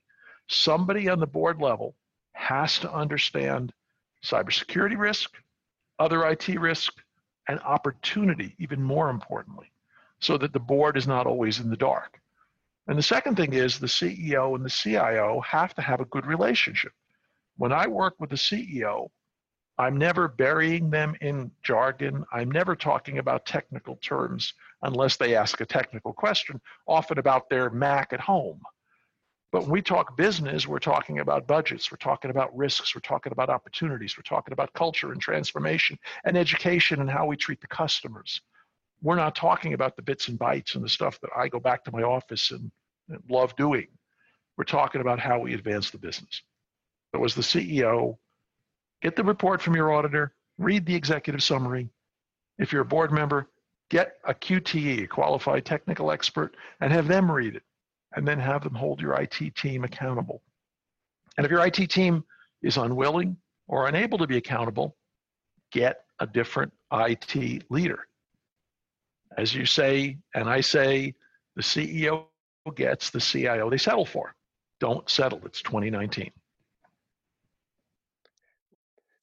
somebody 0.49 1.07
on 1.07 1.19
the 1.19 1.27
board 1.27 1.61
level 1.61 1.95
has 2.33 2.79
to 2.79 2.91
understand 2.91 3.71
cybersecurity 4.23 4.97
risk, 4.97 5.31
other 5.99 6.27
IT 6.27 6.47
risk, 6.59 6.93
and 7.47 7.59
opportunity, 7.61 8.55
even 8.59 8.81
more 8.81 9.09
importantly, 9.09 9.71
so 10.19 10.37
that 10.37 10.53
the 10.53 10.59
board 10.59 10.97
is 10.97 11.07
not 11.07 11.27
always 11.27 11.59
in 11.59 11.69
the 11.69 11.77
dark. 11.77 12.19
And 12.87 12.97
the 12.97 13.03
second 13.03 13.35
thing 13.35 13.53
is 13.53 13.79
the 13.79 13.87
CEO 13.87 14.55
and 14.55 14.65
the 14.65 14.69
CIO 14.69 15.41
have 15.41 15.73
to 15.75 15.81
have 15.81 16.01
a 16.01 16.05
good 16.05 16.25
relationship. 16.25 16.91
When 17.59 17.73
I 17.73 17.87
work 17.87 18.15
with 18.21 18.29
the 18.29 18.37
CEO, 18.37 19.09
I'm 19.77 19.97
never 19.97 20.29
burying 20.29 20.89
them 20.89 21.13
in 21.19 21.51
jargon. 21.61 22.23
I'm 22.31 22.49
never 22.49 22.73
talking 22.73 23.17
about 23.17 23.45
technical 23.45 23.97
terms 23.97 24.53
unless 24.83 25.17
they 25.17 25.35
ask 25.35 25.59
a 25.59 25.65
technical 25.65 26.13
question, 26.13 26.61
often 26.87 27.19
about 27.19 27.49
their 27.49 27.69
Mac 27.69 28.13
at 28.13 28.21
home. 28.21 28.61
But 29.51 29.63
when 29.63 29.71
we 29.71 29.81
talk 29.81 30.15
business, 30.15 30.67
we're 30.67 30.79
talking 30.79 31.19
about 31.19 31.47
budgets, 31.47 31.91
we're 31.91 31.97
talking 31.97 32.31
about 32.31 32.55
risks, 32.55 32.95
we're 32.95 33.01
talking 33.01 33.33
about 33.33 33.49
opportunities, 33.49 34.15
we're 34.17 34.23
talking 34.23 34.53
about 34.53 34.71
culture 34.71 35.11
and 35.11 35.19
transformation 35.19 35.99
and 36.23 36.37
education 36.37 37.01
and 37.01 37.09
how 37.09 37.25
we 37.25 37.35
treat 37.35 37.59
the 37.59 37.67
customers. 37.67 38.39
We're 39.01 39.17
not 39.17 39.35
talking 39.35 39.73
about 39.73 39.97
the 39.97 40.01
bits 40.01 40.29
and 40.29 40.39
bytes 40.39 40.75
and 40.75 40.83
the 40.83 40.87
stuff 40.87 41.19
that 41.19 41.31
I 41.35 41.49
go 41.49 41.59
back 41.59 41.83
to 41.83 41.91
my 41.91 42.03
office 42.03 42.51
and, 42.51 42.71
and 43.09 43.21
love 43.29 43.53
doing. 43.57 43.87
We're 44.55 44.63
talking 44.63 45.01
about 45.01 45.19
how 45.19 45.39
we 45.39 45.53
advance 45.53 45.89
the 45.91 45.97
business. 45.97 46.41
So, 47.13 47.19
was 47.19 47.35
the 47.35 47.41
CEO, 47.41 48.17
get 49.01 49.15
the 49.15 49.23
report 49.23 49.61
from 49.61 49.75
your 49.75 49.93
auditor, 49.93 50.33
read 50.57 50.85
the 50.85 50.95
executive 50.95 51.41
summary. 51.41 51.89
If 52.57 52.71
you're 52.71 52.83
a 52.83 52.85
board 52.85 53.11
member, 53.11 53.47
get 53.89 54.17
a 54.25 54.33
QTE, 54.33 55.03
a 55.03 55.07
qualified 55.07 55.65
technical 55.65 56.11
expert, 56.11 56.55
and 56.81 56.91
have 56.93 57.07
them 57.07 57.31
read 57.31 57.55
it 57.55 57.63
and 58.15 58.27
then 58.27 58.39
have 58.39 58.63
them 58.63 58.73
hold 58.73 59.01
your 59.01 59.13
IT 59.13 59.55
team 59.55 59.83
accountable. 59.83 60.41
And 61.37 61.45
if 61.45 61.51
your 61.51 61.65
IT 61.65 61.89
team 61.89 62.23
is 62.61 62.77
unwilling 62.77 63.37
or 63.67 63.87
unable 63.87 64.17
to 64.17 64.27
be 64.27 64.37
accountable, 64.37 64.95
get 65.71 66.03
a 66.19 66.27
different 66.27 66.73
IT 66.91 67.63
leader. 67.69 68.07
As 69.37 69.53
you 69.53 69.65
say, 69.65 70.17
and 70.33 70.49
I 70.49 70.61
say, 70.61 71.13
the 71.55 71.61
CEO 71.61 72.25
gets 72.75 73.09
the 73.09 73.19
CIO 73.19 73.69
they 73.69 73.77
settle 73.77 74.05
for. 74.05 74.33
Don't 74.79 75.09
settle. 75.09 75.41
It's 75.45 75.61
2019. 75.61 76.31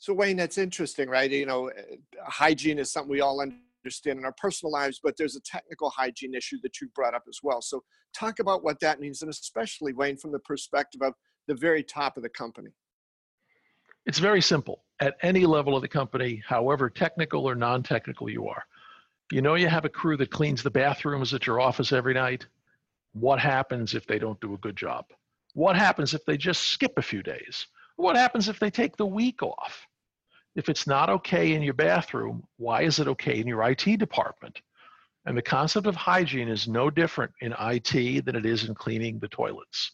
So 0.06 0.14
Wayne, 0.14 0.36
that's 0.36 0.56
interesting, 0.56 1.08
right? 1.08 1.28
You 1.28 1.46
know, 1.46 1.66
eh, 1.66 1.96
hygiene 2.28 2.78
is 2.78 2.92
something 2.92 3.10
we 3.10 3.22
all 3.22 3.40
understand 3.40 4.20
in 4.20 4.25
our 4.25 4.34
personal 4.38 4.70
lives, 4.70 5.00
but 5.02 5.16
there's 5.16 5.34
a 5.34 5.40
technical 5.40 5.90
hygiene 5.90 6.32
issue 6.32 6.58
that 6.62 6.80
you 6.80 6.88
brought 6.94 7.12
up 7.12 7.25
as 7.28 7.40
well. 7.42 7.60
So 7.60 7.82
talk 8.16 8.38
about 8.38 8.62
what 8.62 8.78
that 8.78 9.00
means, 9.00 9.22
and 9.22 9.30
especially 9.32 9.94
Wayne, 9.94 10.16
from 10.16 10.30
the 10.30 10.38
perspective 10.38 11.02
of 11.02 11.12
the 11.48 11.56
very 11.56 11.82
top 11.82 12.16
of 12.16 12.22
the 12.22 12.28
company. 12.28 12.70
It's 14.04 14.20
very 14.20 14.40
simple. 14.40 14.84
At 15.00 15.16
any 15.22 15.44
level 15.44 15.75
of 15.75 15.82
the 15.82 15.88
company, 15.88 16.40
however 16.46 16.88
technical 16.88 17.44
or 17.44 17.56
non-technical 17.56 18.30
you 18.30 18.46
are, 18.46 18.62
you 19.32 19.42
know 19.42 19.56
you 19.56 19.66
have 19.66 19.86
a 19.86 19.88
crew 19.88 20.16
that 20.18 20.30
cleans 20.30 20.62
the 20.62 20.70
bathrooms 20.70 21.34
at 21.34 21.48
your 21.48 21.58
office 21.58 21.90
every 21.90 22.14
night. 22.14 22.46
What 23.14 23.40
happens 23.40 23.96
if 23.96 24.06
they 24.06 24.20
don't 24.20 24.40
do 24.40 24.54
a 24.54 24.58
good 24.58 24.76
job? 24.76 25.06
What 25.54 25.75
happens 25.75 26.14
if 26.14 26.25
they 26.26 26.36
just 26.36 26.62
skip 26.68 26.92
a 26.96 27.02
few 27.02 27.25
days? 27.25 27.66
What 27.96 28.14
happens 28.14 28.48
if 28.48 28.60
they 28.60 28.70
take 28.70 28.96
the 28.96 29.04
week 29.04 29.42
off? 29.42 29.84
If 30.56 30.70
it's 30.70 30.86
not 30.86 31.10
okay 31.10 31.52
in 31.52 31.62
your 31.62 31.75
bathroom, 31.75 32.42
why 32.56 32.82
is 32.82 32.98
it 32.98 33.08
okay 33.08 33.38
in 33.38 33.46
your 33.46 33.62
IT 33.68 33.98
department? 33.98 34.62
And 35.26 35.36
the 35.36 35.42
concept 35.42 35.86
of 35.86 35.94
hygiene 35.94 36.48
is 36.48 36.66
no 36.66 36.88
different 36.88 37.32
in 37.40 37.54
IT 37.60 38.25
than 38.25 38.34
it 38.34 38.46
is 38.46 38.64
in 38.64 38.75
cleaning 38.75 39.18
the 39.18 39.28
toilets. 39.28 39.92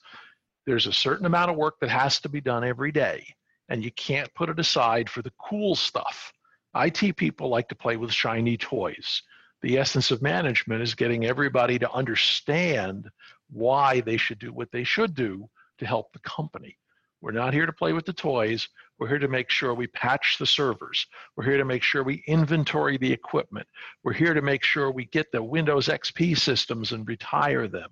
There's 0.64 0.87
a 0.87 0.92
certain 0.92 1.26
amount 1.26 1.50
of 1.50 1.57
work 1.57 1.81
that 1.81 1.90
has 1.90 2.21
to 2.21 2.28
be 2.28 2.40
done 2.40 2.62
every 2.62 2.92
day, 2.92 3.26
and 3.69 3.83
you 3.83 3.90
can't 3.90 4.33
put 4.35 4.50
it 4.50 4.61
aside 4.61 5.11
for 5.11 5.21
the 5.21 5.33
cool 5.37 5.75
stuff. 5.75 6.33
IT 6.76 7.16
people 7.16 7.49
like 7.49 7.69
to 7.69 7.75
play 7.75 7.97
with 7.97 8.12
shiny 8.12 8.57
toys. 8.57 9.23
The 9.62 9.78
essence 9.78 10.12
of 10.12 10.23
management 10.23 10.83
is 10.83 10.95
getting 10.95 11.25
everybody 11.26 11.78
to 11.81 11.90
understand 11.90 13.11
why 13.50 14.00
they 14.00 14.16
should 14.16 14.38
do 14.38 14.52
what 14.52 14.71
they 14.71 14.85
should 14.85 15.14
do 15.14 15.49
to 15.78 15.87
help 15.87 16.12
the 16.12 16.21
company. 16.21 16.78
We're 17.21 17.33
not 17.33 17.54
here 17.54 17.66
to 17.66 17.73
play 17.73 17.92
with 17.92 18.04
the 18.04 18.12
toys. 18.12 18.69
We're 19.02 19.09
here 19.09 19.18
to 19.18 19.26
make 19.26 19.50
sure 19.50 19.75
we 19.75 19.88
patch 19.88 20.37
the 20.38 20.47
servers. 20.47 21.09
We're 21.35 21.42
here 21.42 21.59
to 21.59 21.64
make 21.64 21.82
sure 21.82 22.04
we 22.04 22.23
inventory 22.28 22.99
the 22.99 23.12
equipment. 23.12 23.66
We're 24.04 24.12
here 24.12 24.32
to 24.32 24.40
make 24.40 24.62
sure 24.62 24.92
we 24.92 25.06
get 25.06 25.32
the 25.32 25.42
Windows 25.42 25.88
XP 25.88 26.38
systems 26.38 26.92
and 26.92 27.09
retire 27.09 27.66
them. 27.66 27.90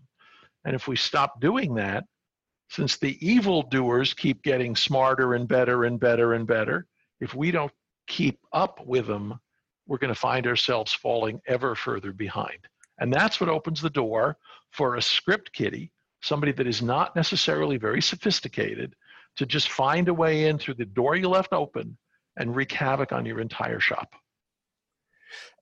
And 0.64 0.76
if 0.76 0.86
we 0.86 0.94
stop 0.94 1.40
doing 1.40 1.74
that, 1.74 2.04
since 2.68 2.96
the 2.96 3.18
evil 3.26 3.62
doers 3.62 4.14
keep 4.14 4.44
getting 4.44 4.76
smarter 4.76 5.34
and 5.34 5.48
better 5.48 5.82
and 5.82 5.98
better 5.98 6.34
and 6.34 6.46
better, 6.46 6.86
if 7.18 7.34
we 7.34 7.50
don't 7.50 7.72
keep 8.06 8.38
up 8.52 8.78
with 8.86 9.08
them, 9.08 9.34
we're 9.88 9.98
going 9.98 10.14
to 10.14 10.20
find 10.20 10.46
ourselves 10.46 10.92
falling 10.92 11.40
ever 11.48 11.74
further 11.74 12.12
behind. 12.12 12.68
And 13.00 13.12
that's 13.12 13.40
what 13.40 13.50
opens 13.50 13.80
the 13.80 13.90
door 13.90 14.36
for 14.70 14.94
a 14.94 15.02
script 15.02 15.52
kiddie, 15.52 15.90
somebody 16.22 16.52
that 16.52 16.68
is 16.68 16.82
not 16.82 17.16
necessarily 17.16 17.78
very 17.78 18.00
sophisticated, 18.00 18.94
to 19.36 19.46
just 19.46 19.70
find 19.70 20.08
a 20.08 20.14
way 20.14 20.46
in 20.46 20.58
through 20.58 20.74
the 20.74 20.84
door 20.84 21.16
you 21.16 21.28
left 21.28 21.52
open 21.52 21.96
and 22.38 22.54
wreak 22.54 22.72
havoc 22.72 23.12
on 23.12 23.24
your 23.24 23.40
entire 23.40 23.80
shop. 23.80 24.14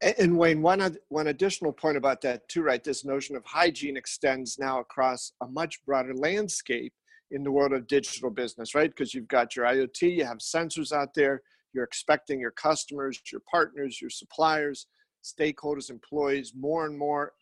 And 0.01 0.39
Wayne, 0.39 0.63
one 0.63 0.97
one 1.09 1.27
additional 1.27 1.73
point 1.73 1.97
about 1.97 2.21
that 2.23 2.49
too, 2.49 2.63
right? 2.63 2.83
This 2.83 3.05
notion 3.05 3.37
of 3.37 3.45
hygiene 3.45 3.97
extends 3.97 4.59
now 4.59 4.81
across 4.81 5.33
a 5.43 5.47
much 5.47 5.85
broader 5.85 6.15
landscape 6.15 6.93
in 7.31 7.43
the 7.43 7.51
world 7.51 7.73
of 7.73 7.87
digital 7.87 8.31
business, 8.31 8.75
right? 8.75 8.91
Because 8.91 9.13
you've 9.13 9.29
got 9.29 9.55
your 9.55 9.67
IoT, 9.67 10.17
you 10.17 10.25
have 10.25 10.39
sensors 10.39 10.93
out 10.93 11.13
there, 11.15 11.43
you're 11.75 11.85
expecting 11.85 12.41
your 12.41 12.53
customers, 12.53 13.21
your 13.31 13.43
partners, 13.51 14.01
your 14.01 14.11
suppliers, 14.11 14.87
stakeholders, 15.23 15.91
employees, 15.91 16.53
more 16.57 16.87
and 16.87 16.99
more 16.99 17.33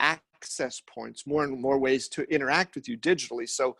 access 0.00 0.82
points, 0.86 1.26
more 1.26 1.44
and 1.44 1.58
more 1.58 1.78
ways 1.78 2.08
to 2.08 2.22
interact 2.24 2.74
with 2.74 2.88
you 2.88 2.98
digitally. 2.98 3.48
So 3.48 3.76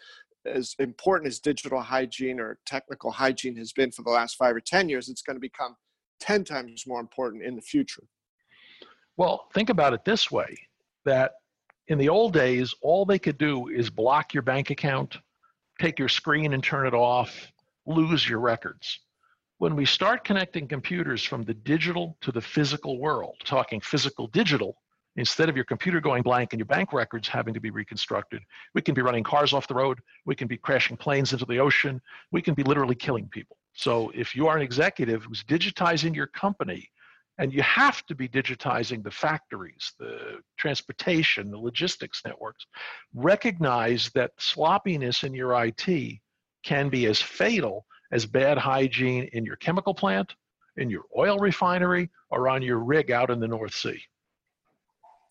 as 0.46 0.74
important 0.78 1.28
as 1.28 1.38
digital 1.38 1.80
hygiene 1.80 2.40
or 2.40 2.58
technical 2.66 3.10
hygiene 3.10 3.56
has 3.56 3.72
been 3.72 3.90
for 3.90 4.02
the 4.02 4.10
last 4.10 4.36
five 4.36 4.54
or 4.54 4.60
10 4.60 4.88
years, 4.88 5.08
it's 5.08 5.22
going 5.22 5.36
to 5.36 5.40
become 5.40 5.76
10 6.20 6.44
times 6.44 6.84
more 6.86 7.00
important 7.00 7.42
in 7.42 7.56
the 7.56 7.62
future. 7.62 8.02
Well, 9.16 9.48
think 9.54 9.70
about 9.70 9.92
it 9.92 10.04
this 10.04 10.30
way 10.30 10.56
that 11.04 11.32
in 11.88 11.98
the 11.98 12.08
old 12.08 12.32
days, 12.32 12.74
all 12.82 13.04
they 13.04 13.18
could 13.18 13.38
do 13.38 13.68
is 13.68 13.90
block 13.90 14.32
your 14.32 14.42
bank 14.42 14.70
account, 14.70 15.18
take 15.80 15.98
your 15.98 16.08
screen 16.08 16.54
and 16.54 16.62
turn 16.62 16.86
it 16.86 16.94
off, 16.94 17.52
lose 17.86 18.28
your 18.28 18.40
records. 18.40 19.00
When 19.58 19.76
we 19.76 19.84
start 19.84 20.24
connecting 20.24 20.66
computers 20.66 21.22
from 21.22 21.44
the 21.44 21.54
digital 21.54 22.16
to 22.22 22.32
the 22.32 22.40
physical 22.40 22.98
world, 22.98 23.36
talking 23.44 23.80
physical 23.80 24.26
digital, 24.28 24.76
Instead 25.16 25.48
of 25.48 25.54
your 25.54 25.64
computer 25.64 26.00
going 26.00 26.22
blank 26.22 26.52
and 26.52 26.58
your 26.58 26.66
bank 26.66 26.92
records 26.92 27.28
having 27.28 27.54
to 27.54 27.60
be 27.60 27.70
reconstructed, 27.70 28.42
we 28.74 28.82
can 28.82 28.94
be 28.94 29.02
running 29.02 29.22
cars 29.22 29.52
off 29.52 29.68
the 29.68 29.74
road. 29.74 30.00
We 30.26 30.34
can 30.34 30.48
be 30.48 30.56
crashing 30.56 30.96
planes 30.96 31.32
into 31.32 31.44
the 31.44 31.58
ocean. 31.58 32.00
We 32.32 32.42
can 32.42 32.54
be 32.54 32.64
literally 32.64 32.96
killing 32.96 33.28
people. 33.28 33.56
So 33.74 34.10
if 34.14 34.34
you 34.34 34.48
are 34.48 34.56
an 34.56 34.62
executive 34.62 35.24
who's 35.24 35.44
digitizing 35.44 36.14
your 36.14 36.26
company, 36.26 36.90
and 37.38 37.52
you 37.52 37.62
have 37.62 38.06
to 38.06 38.14
be 38.14 38.28
digitizing 38.28 39.02
the 39.02 39.10
factories, 39.10 39.92
the 39.98 40.38
transportation, 40.56 41.50
the 41.50 41.58
logistics 41.58 42.22
networks, 42.24 42.66
recognize 43.12 44.10
that 44.14 44.30
sloppiness 44.38 45.24
in 45.24 45.34
your 45.34 45.52
IT 45.64 46.20
can 46.62 46.88
be 46.88 47.06
as 47.06 47.20
fatal 47.20 47.86
as 48.12 48.24
bad 48.24 48.56
hygiene 48.56 49.28
in 49.32 49.44
your 49.44 49.56
chemical 49.56 49.94
plant, 49.94 50.34
in 50.76 50.88
your 50.88 51.02
oil 51.18 51.38
refinery, 51.38 52.08
or 52.30 52.48
on 52.48 52.62
your 52.62 52.78
rig 52.78 53.10
out 53.10 53.30
in 53.30 53.40
the 53.40 53.48
North 53.48 53.74
Sea. 53.74 54.00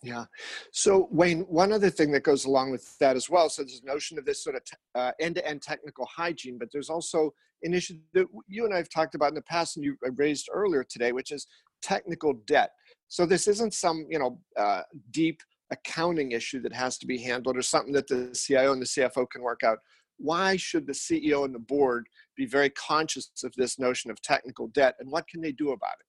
Yeah. 0.03 0.25
So 0.71 1.07
Wayne, 1.11 1.41
one 1.43 1.71
other 1.71 1.89
thing 1.89 2.11
that 2.11 2.23
goes 2.23 2.43
along 2.43 2.71
with 2.71 2.97
that 2.99 3.15
as 3.15 3.29
well. 3.29 3.49
So 3.49 3.63
there's 3.63 3.81
a 3.81 3.87
notion 3.87 4.19
of 4.19 4.25
this 4.25 4.43
sort 4.43 4.57
of 4.57 4.61
uh, 4.95 5.11
end-to-end 5.21 5.61
technical 5.61 6.05
hygiene, 6.05 6.57
but 6.59 6.67
there's 6.73 6.89
also 6.89 7.33
an 7.63 7.73
issue 7.73 7.95
that 8.13 8.27
you 8.47 8.65
and 8.65 8.73
I 8.73 8.77
have 8.77 8.89
talked 8.89 9.15
about 9.15 9.29
in 9.29 9.35
the 9.35 9.41
past, 9.43 9.77
and 9.77 9.85
you 9.85 9.95
raised 10.17 10.49
earlier 10.51 10.83
today, 10.83 11.13
which 11.13 11.31
is 11.31 11.47
technical 11.81 12.33
debt. 12.45 12.71
So 13.07 13.25
this 13.25 13.47
isn't 13.47 13.73
some 13.73 14.05
you 14.09 14.19
know 14.19 14.39
uh, 14.59 14.81
deep 15.11 15.41
accounting 15.71 16.33
issue 16.33 16.61
that 16.61 16.73
has 16.73 16.97
to 16.97 17.07
be 17.07 17.17
handled, 17.17 17.57
or 17.57 17.61
something 17.61 17.93
that 17.93 18.07
the 18.07 18.31
CIO 18.33 18.73
and 18.73 18.81
the 18.81 18.85
CFO 18.85 19.29
can 19.29 19.41
work 19.41 19.63
out. 19.63 19.79
Why 20.17 20.57
should 20.57 20.85
the 20.85 20.93
CEO 20.93 21.45
and 21.45 21.55
the 21.55 21.59
board 21.59 22.07
be 22.35 22.45
very 22.45 22.69
conscious 22.71 23.31
of 23.43 23.53
this 23.55 23.79
notion 23.79 24.11
of 24.11 24.21
technical 24.21 24.67
debt, 24.67 24.95
and 24.99 25.09
what 25.09 25.27
can 25.29 25.39
they 25.39 25.53
do 25.53 25.71
about 25.71 25.95
it? 25.99 26.05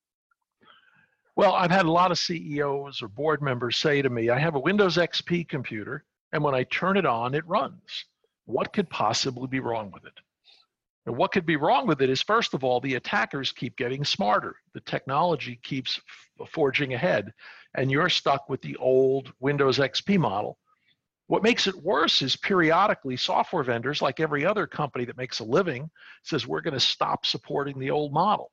Well, 1.36 1.54
I've 1.54 1.70
had 1.70 1.86
a 1.86 1.90
lot 1.90 2.12
of 2.12 2.18
CEOs 2.18 3.02
or 3.02 3.08
board 3.08 3.42
members 3.42 3.76
say 3.76 4.00
to 4.02 4.08
me, 4.08 4.30
I 4.30 4.38
have 4.38 4.54
a 4.54 4.60
Windows 4.60 4.96
XP 4.96 5.48
computer, 5.48 6.04
and 6.32 6.44
when 6.44 6.54
I 6.54 6.62
turn 6.64 6.96
it 6.96 7.06
on, 7.06 7.34
it 7.34 7.46
runs. 7.46 8.04
What 8.44 8.72
could 8.72 8.88
possibly 8.88 9.48
be 9.48 9.58
wrong 9.58 9.90
with 9.90 10.04
it? 10.04 10.20
And 11.06 11.16
what 11.16 11.32
could 11.32 11.44
be 11.44 11.56
wrong 11.56 11.88
with 11.88 12.00
it 12.02 12.08
is, 12.08 12.22
first 12.22 12.54
of 12.54 12.62
all, 12.62 12.80
the 12.80 12.94
attackers 12.94 13.50
keep 13.50 13.76
getting 13.76 14.04
smarter. 14.04 14.54
The 14.74 14.80
technology 14.80 15.58
keeps 15.62 16.00
uh, 16.40 16.44
forging 16.46 16.94
ahead, 16.94 17.32
and 17.74 17.90
you're 17.90 18.08
stuck 18.08 18.48
with 18.48 18.62
the 18.62 18.76
old 18.76 19.32
Windows 19.40 19.78
XP 19.78 20.18
model. 20.18 20.56
What 21.26 21.42
makes 21.42 21.66
it 21.66 21.74
worse 21.74 22.22
is 22.22 22.36
periodically 22.36 23.16
software 23.16 23.64
vendors, 23.64 24.00
like 24.00 24.20
every 24.20 24.46
other 24.46 24.68
company 24.68 25.04
that 25.06 25.16
makes 25.16 25.40
a 25.40 25.44
living, 25.44 25.90
says 26.22 26.46
we're 26.46 26.60
going 26.60 26.74
to 26.74 26.80
stop 26.80 27.26
supporting 27.26 27.78
the 27.78 27.90
old 27.90 28.12
model. 28.12 28.52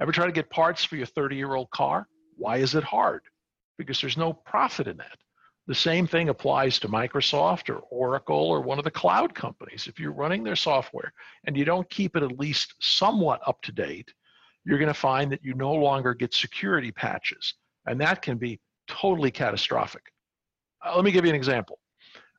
Ever 0.00 0.12
try 0.12 0.26
to 0.26 0.32
get 0.32 0.48
parts 0.48 0.84
for 0.84 0.96
your 0.96 1.06
30 1.06 1.36
year 1.36 1.54
old 1.54 1.70
car? 1.70 2.06
Why 2.40 2.56
is 2.56 2.74
it 2.74 2.82
hard? 2.82 3.20
Because 3.76 4.00
there's 4.00 4.16
no 4.16 4.32
profit 4.32 4.88
in 4.88 4.96
that. 4.96 5.18
The 5.66 5.74
same 5.74 6.06
thing 6.06 6.30
applies 6.30 6.78
to 6.78 6.88
Microsoft 6.88 7.68
or 7.68 7.80
Oracle 7.90 8.48
or 8.48 8.62
one 8.62 8.78
of 8.78 8.84
the 8.84 8.90
cloud 8.90 9.34
companies. 9.34 9.86
If 9.86 10.00
you're 10.00 10.10
running 10.10 10.42
their 10.42 10.56
software 10.56 11.12
and 11.44 11.54
you 11.54 11.66
don't 11.66 11.88
keep 11.90 12.16
it 12.16 12.22
at 12.22 12.38
least 12.38 12.74
somewhat 12.80 13.42
up 13.46 13.60
to 13.62 13.72
date, 13.72 14.12
you're 14.64 14.78
going 14.78 14.88
to 14.88 14.94
find 14.94 15.30
that 15.30 15.44
you 15.44 15.52
no 15.52 15.74
longer 15.74 16.14
get 16.14 16.32
security 16.32 16.90
patches. 16.90 17.54
And 17.86 18.00
that 18.00 18.22
can 18.22 18.38
be 18.38 18.58
totally 18.88 19.30
catastrophic. 19.30 20.02
Uh, 20.84 20.96
let 20.96 21.04
me 21.04 21.12
give 21.12 21.24
you 21.24 21.30
an 21.30 21.36
example. 21.36 21.78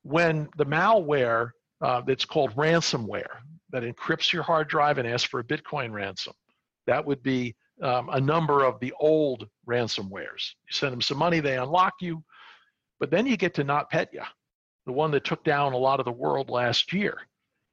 When 0.01 0.49
the 0.57 0.65
malware 0.65 1.51
uh, 1.81 2.01
that's 2.01 2.25
called 2.25 2.55
ransomware 2.55 3.37
that 3.69 3.83
encrypts 3.83 4.33
your 4.33 4.43
hard 4.43 4.67
drive 4.67 4.97
and 4.97 5.07
asks 5.07 5.29
for 5.29 5.39
a 5.39 5.43
Bitcoin 5.43 5.91
ransom, 5.91 6.33
that 6.87 7.05
would 7.05 7.21
be 7.21 7.55
um, 7.81 8.09
a 8.09 8.19
number 8.19 8.63
of 8.63 8.79
the 8.79 8.93
old 8.99 9.47
ransomwares. 9.67 10.53
You 10.65 10.71
send 10.71 10.93
them 10.93 11.01
some 11.01 11.17
money, 11.17 11.39
they 11.39 11.57
unlock 11.57 11.93
you, 12.01 12.23
but 12.99 13.09
then 13.09 13.25
you 13.25 13.37
get 13.37 13.53
to 13.55 13.63
NotPetya, 13.63 14.25
the 14.85 14.91
one 14.91 15.11
that 15.11 15.23
took 15.23 15.43
down 15.43 15.73
a 15.73 15.77
lot 15.77 15.99
of 15.99 16.05
the 16.05 16.11
world 16.11 16.49
last 16.49 16.93
year. 16.93 17.17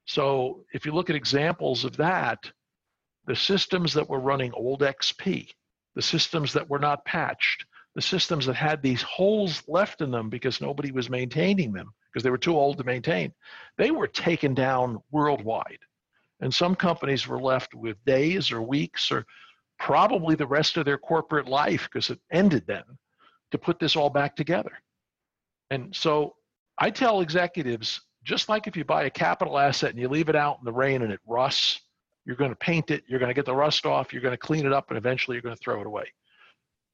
So 0.07 0.65
if 0.73 0.87
you 0.87 0.93
look 0.93 1.11
at 1.11 1.17
examples 1.17 1.85
of 1.85 1.97
that, 1.99 2.39
the 3.27 3.37
systems 3.37 3.93
that 3.93 4.09
were 4.09 4.21
running 4.21 4.53
old 4.55 4.81
XP, 4.81 5.49
the 5.95 6.03
systems 6.03 6.55
that 6.55 6.69
were 6.69 6.79
not 6.79 7.05
patched, 7.05 7.67
the 7.95 8.01
systems 8.01 8.47
that 8.47 8.57
had 8.57 8.81
these 8.81 9.03
holes 9.03 9.63
left 9.69 10.01
in 10.01 10.11
them 10.11 10.31
because 10.31 10.61
nobody 10.61 10.93
was 10.93 11.11
maintaining 11.11 11.73
them 11.73 11.91
because 12.11 12.23
they 12.23 12.31
were 12.31 12.39
too 12.39 12.57
old 12.57 12.79
to 12.79 12.85
maintain, 12.85 13.33
they 13.77 13.91
were 13.91 14.07
taken 14.07 14.55
down 14.55 14.99
worldwide. 15.11 15.79
And 16.41 16.55
some 16.55 16.75
companies 16.75 17.27
were 17.27 17.41
left 17.41 17.75
with 17.75 18.03
days 18.05 18.51
or 18.51 18.63
weeks 18.63 19.11
or 19.11 19.27
probably 19.79 20.35
the 20.35 20.47
rest 20.47 20.77
of 20.77 20.85
their 20.85 20.99
corporate 20.99 21.47
life 21.47 21.89
because 21.91 22.11
it 22.11 22.21
ended 22.31 22.65
then 22.67 22.85
to 23.51 23.59
put 23.59 23.79
this 23.79 23.97
all 23.97 24.11
back 24.11 24.37
together. 24.37 24.73
And 25.71 25.95
so 25.95 26.35
I 26.79 26.91
tell 26.91 27.21
executives 27.21 28.01
just 28.25 28.49
like 28.49 28.67
if 28.67 28.77
you 28.77 28.85
buy 28.85 29.05
a 29.05 29.11
capital 29.11 29.59
asset 29.59 29.91
and 29.91 29.99
you 29.99 30.09
leave 30.09 30.29
it 30.29 30.37
out 30.37 30.59
in 30.59 30.65
the 30.65 30.73
rain 30.73 31.03
and 31.03 31.13
it 31.13 31.21
rusts, 31.27 31.81
You're 32.27 32.37
going 32.37 32.51
to 32.51 32.57
paint 32.57 32.91
it, 32.91 33.05
you're 33.07 33.19
going 33.19 33.31
to 33.31 33.35
get 33.35 33.47
the 33.47 33.55
rust 33.55 33.87
off, 33.87 34.13
you're 34.13 34.21
going 34.21 34.35
to 34.35 34.47
clean 34.47 34.67
it 34.67 34.73
up, 34.73 34.91
and 34.91 34.99
eventually 34.99 35.35
you're 35.35 35.43
going 35.43 35.57
to 35.57 35.63
throw 35.63 35.81
it 35.81 35.87
away. 35.87 36.13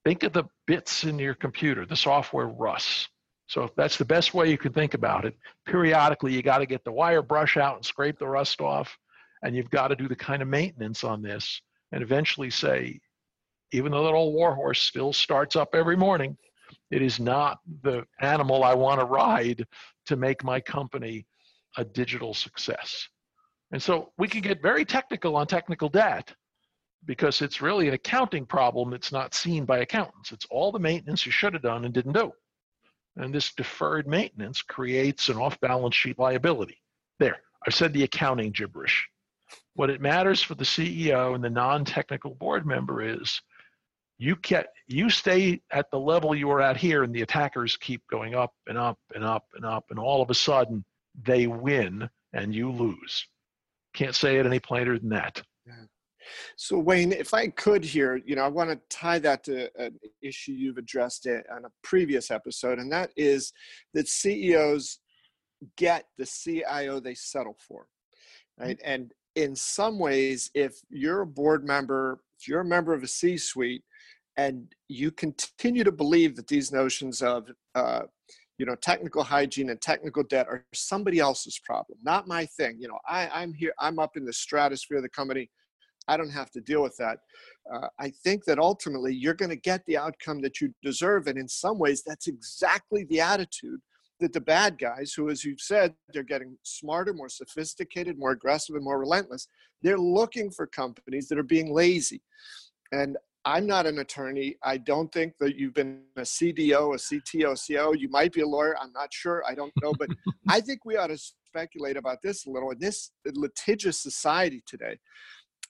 Think 0.05 0.23
of 0.23 0.33
the 0.33 0.45
bits 0.67 1.03
in 1.03 1.19
your 1.19 1.35
computer, 1.35 1.85
the 1.87 1.97
software 1.97 2.47
rusts. 2.47 3.09
So 3.49 3.69
that's 3.77 3.99
the 3.99 4.05
best 4.05 4.33
way 4.33 4.49
you 4.49 4.59
can 4.59 4.73
think 4.73 4.95
about 4.95 5.25
it. 5.25 5.35
Periodically, 5.67 6.33
you 6.33 6.43
got 6.43 6.59
to 6.59 6.67
get 6.67 6.85
the 6.85 6.93
wire 6.93 7.21
brush 7.21 7.57
out 7.57 7.77
and 7.77 7.85
scrape 7.85 8.19
the 8.19 8.29
rust 8.29 8.61
off, 8.61 8.97
and 9.43 9.57
you've 9.57 9.71
got 9.71 9.89
to 9.89 9.97
do 9.97 10.07
the 10.07 10.15
kind 10.15 10.41
of 10.41 10.47
maintenance 10.47 11.03
on 11.03 11.21
this, 11.21 11.61
and 11.95 12.03
eventually 12.03 12.51
say, 12.51 12.99
even 13.71 13.93
though 13.93 14.03
that 14.03 14.15
old 14.15 14.35
warhorse 14.35 14.81
still 14.81 15.13
starts 15.13 15.55
up 15.55 15.77
every 15.77 15.97
morning, 15.97 16.37
it 16.91 17.01
is 17.01 17.21
not 17.21 17.61
the 17.83 18.05
animal 18.21 18.65
I 18.65 18.75
want 18.75 18.99
to 18.99 19.07
ride 19.07 19.65
to 20.07 20.17
make 20.17 20.43
my 20.43 20.61
company 20.61 21.25
a 21.77 21.85
digital 21.85 22.35
success. 22.35 23.09
And 23.71 23.81
so 23.81 24.11
we 24.19 24.27
can 24.27 24.41
get 24.41 24.61
very 24.61 24.85
technical 24.85 25.37
on 25.37 25.47
technical 25.47 25.89
debt 25.89 26.35
because 27.07 27.41
it's 27.43 27.63
really 27.63 27.87
an 27.87 27.95
accounting 27.95 28.45
problem 28.45 28.91
that's 28.91 29.13
not 29.13 29.33
seen 29.33 29.65
by 29.65 29.79
accountants. 29.79 30.33
It's 30.33 30.47
all 30.51 30.73
the 30.73 30.81
maintenance 30.81 31.25
you 31.25 31.31
should 31.31 31.53
have 31.53 31.63
done 31.63 31.85
and 31.85 31.95
didn't 31.95 32.15
do. 32.15 32.33
And 33.17 33.33
this 33.33 33.55
deferred 33.55 34.09
maintenance 34.09 34.63
creates 34.63 35.29
an 35.29 35.37
off 35.37 35.61
balance 35.61 35.95
sheet 35.95 36.19
liability. 36.19 36.79
There, 37.21 37.37
I've 37.65 37.75
said 37.75 37.93
the 37.93 38.03
accounting 38.03 38.51
gibberish. 38.51 39.09
What 39.75 39.91
it 39.91 40.01
matters 40.01 40.41
for 40.41 40.55
the 40.55 40.65
CEO 40.65 41.35
and 41.35 41.43
the 41.43 41.51
non 41.51 41.85
technical 41.85 42.35
board 42.35 42.65
member 42.65 43.03
is 43.03 43.41
you 44.19 44.37
get 44.43 44.69
you 44.87 45.11
stay 45.11 45.61
at 45.73 45.91
the 45.91 45.99
level 45.99 46.35
you 46.35 46.51
are 46.51 46.61
at 46.61 46.77
here 46.77 47.03
and 47.03 47.15
the 47.15 47.23
attackers 47.23 47.77
keep 47.77 48.03
going 48.11 48.35
up 48.35 48.53
and 48.67 48.79
up 48.79 48.99
and 49.15 49.25
up 49.25 49.45
and 49.55 49.65
up 49.65 49.85
and 49.91 49.99
all 49.99 50.23
of 50.23 50.31
a 50.31 50.35
sudden 50.35 50.85
they 51.25 51.47
win 51.47 52.09
and 52.33 52.55
you 52.55 52.71
lose 52.71 53.27
can't 53.95 54.15
say 54.15 54.37
it 54.37 54.47
any 54.47 54.61
plainer 54.61 54.99
than 54.99 55.09
that 55.09 55.43
yeah. 55.67 55.75
so 56.57 56.79
wayne 56.79 57.13
if 57.13 57.35
i 57.35 57.49
could 57.49 57.85
here 57.85 58.21
you 58.25 58.37
know 58.37 58.45
i 58.45 58.49
want 58.49 58.71
to 58.71 58.81
tie 58.89 59.19
that 59.19 59.43
to 59.43 59.69
an 59.81 59.99
issue 60.23 60.53
you've 60.53 60.79
addressed 60.79 61.27
it 61.27 61.45
on 61.53 61.65
a 61.65 61.71
previous 61.83 62.31
episode 62.31 62.79
and 62.79 62.91
that 62.93 63.11
is 63.17 63.53
that 63.95 64.09
ceos 64.09 64.99
get 65.77 66.05
the 66.19 66.27
cio 66.27 67.01
they 67.01 67.15
settle 67.15 67.57
for 67.67 67.87
right 68.59 68.79
mm-hmm. 68.79 68.91
and 68.91 69.13
in 69.37 69.55
some 69.57 69.99
ways 69.99 70.51
if 70.55 70.81
you're 70.91 71.23
a 71.23 71.27
board 71.27 71.65
member 71.65 72.21
if 72.39 72.47
you're 72.49 72.61
a 72.61 72.65
member 72.65 72.93
of 72.93 73.03
a 73.03 73.07
c 73.07 73.37
suite 73.37 73.83
and 74.37 74.73
you 74.89 75.11
continue 75.11 75.85
to 75.85 75.93
believe 75.93 76.37
that 76.37 76.47
these 76.47 76.73
notions 76.73 77.23
of 77.23 77.49
uh, 77.75 78.03
you 78.59 78.67
know 78.67 78.75
technical 78.77 79.23
hygiene 79.23 79.71
and 79.71 79.81
technical 79.81 80.23
debt 80.23 80.47
are 80.49 80.65
somebody 80.73 81.19
else's 81.19 81.59
problem 81.65 81.99
not 82.03 82.29
my 82.29 82.47
thing 82.47 82.77
you 82.79 82.89
know 82.89 82.99
I, 83.09 83.29
i'm 83.29 83.53
here 83.53 83.75
i'm 83.81 83.99
up 83.99 84.17
in 84.17 84.25
the 84.25 84.33
stratosphere 84.33 84.99
of 84.99 85.03
the 85.03 85.09
company 85.09 85.51
i 86.07 86.17
don't 86.17 86.31
have 86.31 86.51
to 86.53 86.61
deal 86.61 86.83
with 86.83 86.97
that 86.99 87.19
uh, 87.73 87.89
i 87.99 88.11
think 88.23 88.45
that 88.45 88.59
ultimately 88.59 89.15
you're 89.15 89.35
going 89.35 89.51
to 89.51 89.57
get 89.57 89.85
the 89.87 89.97
outcome 89.97 90.41
that 90.43 90.61
you 90.61 90.73
deserve 90.83 91.27
and 91.27 91.39
in 91.39 91.49
some 91.49 91.79
ways 91.79 92.03
that's 92.07 92.29
exactly 92.29 93.05
the 93.05 93.21
attitude 93.21 93.81
that 94.21 94.33
the 94.33 94.41
bad 94.41 94.79
guys 94.79 95.13
who 95.13 95.31
as 95.31 95.45
you've 95.45 95.61
said 95.61 95.95
they're 96.13 96.23
getting 96.23 96.57
smarter 96.63 97.13
more 97.13 97.29
sophisticated 97.29 98.19
more 98.19 98.31
aggressive 98.31 98.77
and 98.77 98.85
more 98.85 98.99
relentless 98.99 99.49
they're 99.83 99.99
looking 99.99 100.51
for 100.51 100.67
companies 100.67 101.29
that 101.29 101.39
are 101.39 101.43
being 101.43 101.73
lazy 101.73 102.23
and 102.93 103.17
I'm 103.47 103.67
not 103.67 103.87
an 103.87 103.99
attorney. 103.99 104.57
I 104.63 104.79
don't 104.79 105.13
think 105.13 105.35
that 105.39 105.57
you've 105.57 105.75
been 105.75 106.01
a 106.17 106.23
CDO, 106.23 106.95
a 106.95 106.97
CTO, 106.97 107.55
CO. 107.55 107.93
You 107.93 108.09
might 108.09 108.33
be 108.33 108.41
a 108.41 108.47
lawyer. 108.47 108.75
I'm 108.81 108.93
not 108.93 109.13
sure. 109.13 109.43
I 109.47 109.55
don't 109.55 109.73
know. 109.83 109.93
But 109.99 110.09
I 110.49 110.61
think 110.61 110.85
we 110.85 110.97
ought 110.97 111.09
to 111.09 111.19
speculate 111.19 111.97
about 111.97 112.23
this 112.23 112.47
a 112.47 112.51
little. 112.51 112.71
In 112.71 112.79
this 112.79 113.11
litigious 113.27 114.03
society 114.03 114.63
today, 114.67 114.99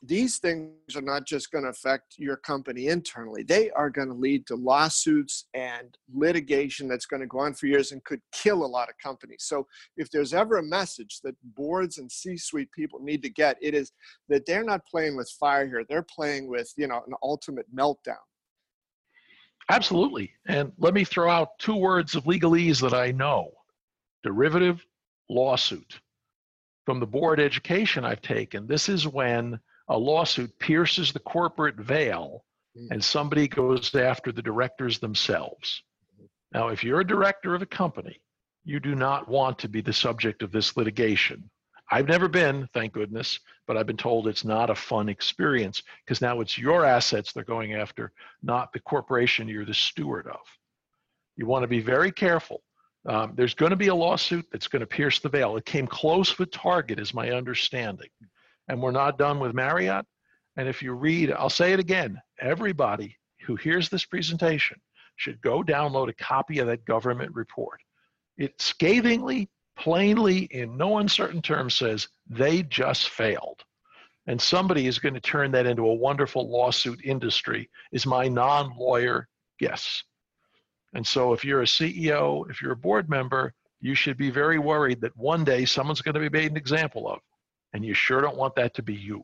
these 0.03 0.39
things 0.39 0.97
are 0.97 1.03
not 1.03 1.27
just 1.27 1.51
going 1.51 1.65
to 1.65 1.71
affect 1.71 2.15
your 2.19 2.37
company 2.37 2.89
internally, 2.89 3.43
they 3.43 3.71
are 3.71 3.91
going 3.91 4.09
to 4.09 4.15
lead 4.15 4.47
to 4.47 4.57
lawsuits 4.57 5.47
and 5.55 5.97
litigation 6.13 6.89
that's 6.89 7.07
going 7.07 7.21
to 7.21 7.27
go 7.27 7.41
on 7.41 7.55
for 7.55 7.67
years 7.67 7.93
and 7.93 8.05
could 8.05 8.21
kill 8.33 8.65
a 8.65 8.67
lot 8.67 8.89
of 8.89 8.95
companies. 9.03 9.45
So, 9.45 9.67
if 9.97 10.11
there's 10.11 10.35
ever 10.35 10.59
a 10.59 10.63
message 10.63 11.21
that 11.25 11.35
boards 11.57 11.99
and 11.99 12.11
C 12.11 12.37
suite 12.37 12.71
people 12.73 13.01
need 13.01 13.23
to 13.23 13.31
get, 13.31 13.57
it 13.63 13.75
is 13.75 13.93
that 14.29 14.47
they're 14.47 14.65
not 14.65 14.87
playing 14.87 15.17
with 15.17 15.31
fire 15.41 15.67
here, 15.67 15.85
they're 15.89 16.03
playing 16.03 16.49
with, 16.49 16.73
you 16.77 16.87
know, 16.87 17.03
an 17.07 17.15
ultimate 17.23 17.67
meltdown. 17.75 18.17
Absolutely. 19.71 20.33
And 20.47 20.73
let 20.79 20.93
me 20.93 21.05
throw 21.05 21.31
out 21.31 21.59
two 21.59 21.77
words 21.77 22.15
of 22.15 22.25
legalese 22.25 22.81
that 22.83 22.95
I 22.95 23.13
know 23.13 23.51
derivative 24.23 24.85
lawsuit. 25.29 26.01
From 26.85 27.01
the 27.01 27.07
board 27.07 27.41
education 27.41 28.05
I've 28.05 28.21
taken, 28.21 28.67
this 28.67 28.91
is 28.91 29.09
when 29.09 29.59
a 29.89 29.99
lawsuit 29.99 30.59
pierces 30.59 31.13
the 31.13 31.21
corporate 31.21 31.77
veil 31.77 32.45
hmm. 32.77 32.87
and 32.91 33.03
somebody 33.05 33.49
goes 33.49 33.95
after 33.95 34.33
the 34.33 34.43
directors 34.43 34.99
themselves. 34.99 35.83
Now, 36.53 36.69
if 36.69 36.85
you're 36.85 37.01
a 37.01 37.07
director 37.07 37.55
of 37.55 37.63
a 37.63 37.67
company, 37.67 38.21
you 38.65 38.81
do 38.81 38.95
not 38.95 39.29
want 39.29 39.59
to 39.59 39.69
be 39.69 39.81
the 39.81 39.93
subject 39.93 40.43
of 40.43 40.53
this 40.53 40.77
litigation. 40.77 41.51
I've 41.91 42.09
never 42.09 42.29
been, 42.29 42.67
thank 42.73 42.95
goodness, 42.95 43.39
but 43.67 43.77
I've 43.77 43.87
been 43.87 43.97
told 43.97 44.27
it's 44.27 44.45
not 44.45 44.71
a 44.71 44.75
fun 44.75 45.09
experience 45.09 45.83
because 46.05 46.23
now 46.23 46.41
it's 46.41 46.57
your 46.57 46.85
assets 46.85 47.33
they're 47.33 47.45
going 47.45 47.75
after, 47.75 48.13
not 48.43 48.73
the 48.73 48.81
corporation 48.81 49.49
you're 49.49 49.67
the 49.67 49.75
steward 49.75 50.27
of. 50.27 50.41
You 51.37 51.47
want 51.47 51.63
to 51.65 51.69
be 51.69 51.81
very 51.81 52.11
careful. 52.11 52.63
Um, 53.07 53.35
there's 53.37 53.53
going 53.53 53.71
to 53.71 53.77
be 53.77 53.89
a 53.89 53.95
lawsuit 53.95 54.47
that's 54.51 54.69
going 54.69 54.81
to 54.81 54.87
pierce 54.87 55.19
the 55.19 55.29
veil. 55.29 55.57
It 55.57 55.67
came 55.67 55.87
close 55.87 56.39
with 56.39 56.51
Target, 56.51 56.99
is 56.99 57.13
my 57.13 57.33
understanding 57.33 58.09
and 58.69 58.81
we're 58.81 58.91
not 58.91 59.19
done 59.19 59.41
with 59.41 59.55
Marriott. 59.55 60.07
And 60.57 60.69
if 60.69 60.83
you 60.83 60.93
read, 60.93 61.33
I'll 61.33 61.51
say 61.51 61.73
it 61.73 61.81
again 61.81 62.21
everybody 62.41 63.17
who 63.47 63.57
hears 63.57 63.89
this 63.89 64.05
presentation 64.05 64.81
should 65.17 65.41
go 65.41 65.63
download 65.63 66.09
a 66.09 66.15
copy 66.15 66.59
of 66.59 66.67
that 66.67 66.85
government 66.85 67.35
report. 67.35 67.81
It 68.37 68.61
scathingly, 68.61 69.49
plainly, 69.77 70.45
in 70.51 70.77
no 70.77 70.99
uncertain 70.99 71.43
terms 71.43 71.75
says 71.75 72.09
they 72.29 72.63
just 72.63 73.11
failed. 73.11 73.63
And 74.27 74.41
somebody 74.41 74.87
is 74.87 74.99
going 74.99 75.15
to 75.15 75.21
turn 75.21 75.53
that 75.53 75.67
into 75.67 75.87
a 75.87 75.95
wonderful 75.95 76.51
lawsuit 76.51 77.01
industry, 77.05 77.69
is 77.93 78.07
my 78.07 78.27
non 78.27 78.75
lawyer 78.77 79.29
guess. 79.59 80.03
And 80.95 81.07
so 81.07 81.33
if 81.33 81.45
you're 81.45 81.63
a 81.63 81.67
CEO, 81.67 82.49
if 82.51 82.63
you're 82.63 82.73
a 82.73 82.77
board 82.77 83.11
member, 83.11 83.53
you 83.81 83.95
should 83.95 84.17
be 84.17 84.31
very 84.31 84.59
worried 84.59 85.01
that 85.03 85.17
one 85.17 85.45
day 85.45 85.65
someone's 85.65 86.01
going 86.01 86.15
to 86.15 86.21
be 86.21 86.31
made 86.31 86.51
an 86.51 86.57
example 86.57 87.09
of 87.09 87.21
and 87.75 87.85
you 87.85 87.93
sure 87.93 88.21
don't 88.21 88.37
want 88.37 88.55
that 88.55 88.73
to 88.75 88.83
be 88.83 88.95
you. 88.95 89.23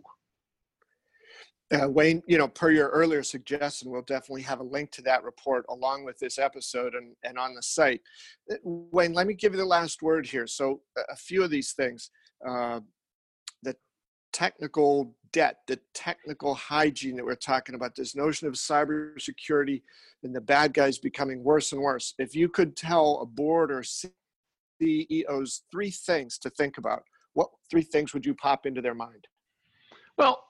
Uh, 1.73 1.89
Wayne, 1.89 2.21
you 2.27 2.37
know, 2.37 2.49
per 2.49 2.73
your 2.73 2.89
earlier 2.89 3.23
suggestion, 3.23 3.91
we'll 3.91 4.03
definitely 4.03 4.43
have 4.43 4.59
a 4.59 4.65
link 4.65 4.91
to 4.91 5.03
that 5.03 5.23
report 5.23 5.65
along 5.69 6.05
with 6.05 6.19
this 6.19 6.37
episode 6.37 6.95
and, 6.97 7.15
and 7.23 7.39
on 7.39 7.55
the 7.55 7.63
site. 7.63 8.01
Uh, 8.51 8.57
Wayne, 8.65 9.13
let 9.13 9.29
me 9.29 9.35
give 9.35 9.53
you 9.53 9.59
the 9.59 9.65
last 9.65 10.03
word 10.03 10.27
here. 10.27 10.49
So, 10.49 10.81
a 11.09 11.15
few 11.17 11.45
of 11.45 11.51
these 11.51 11.73
things 11.73 12.11
uh, 12.47 12.81
the 13.63 13.77
technical 14.33 15.15
debt, 15.33 15.59
the 15.69 15.79
technical 15.95 16.55
hygiene 16.57 17.15
that 17.17 17.25
we're 17.25 17.37
talking 17.37 17.77
about, 17.77 17.95
this 17.95 18.17
notion 18.17 18.49
of 18.49 18.55
cybersecurity 18.55 19.83
and 20.25 20.35
the 20.35 20.41
bad 20.41 20.75
guys 20.75 20.99
becoming 20.99 21.45
worse 21.45 21.71
and 21.71 21.81
worse. 21.81 22.15
If 22.19 22.35
you 22.35 22.49
could 22.49 22.77
tell 22.77 23.21
a 23.21 23.27
board 23.27 23.71
or 23.71 23.85
CEOs 24.81 25.63
three 25.71 25.91
things 25.91 26.37
to 26.39 26.51
think 26.51 26.79
about 26.79 27.05
what 27.35 27.49
three 27.71 27.83
things 27.83 28.13
would 28.15 28.27
you 28.27 28.35
pop 28.35 28.67
into 28.67 28.83
their 28.83 28.95
mind? 28.95 29.27
Well, 30.17 30.43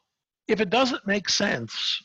if 0.49 0.61
it 0.61 0.71
doesn't 0.71 1.07
make 1.07 1.29
sense 1.29 2.03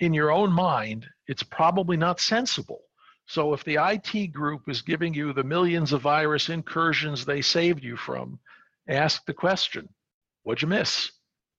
in 0.00 0.12
your 0.12 0.30
own 0.30 0.52
mind, 0.52 1.06
it's 1.28 1.42
probably 1.42 1.96
not 1.96 2.20
sensible. 2.20 2.80
So 3.26 3.52
if 3.54 3.64
the 3.64 3.78
IT 3.80 4.32
group 4.32 4.68
is 4.68 4.82
giving 4.82 5.12
you 5.12 5.32
the 5.32 5.44
millions 5.44 5.92
of 5.92 6.02
virus 6.02 6.48
incursions 6.48 7.24
they 7.24 7.42
saved 7.42 7.82
you 7.82 7.96
from, 7.96 8.38
ask 8.88 9.24
the 9.26 9.34
question 9.34 9.88
what'd 10.44 10.62
you 10.62 10.68
miss? 10.68 11.10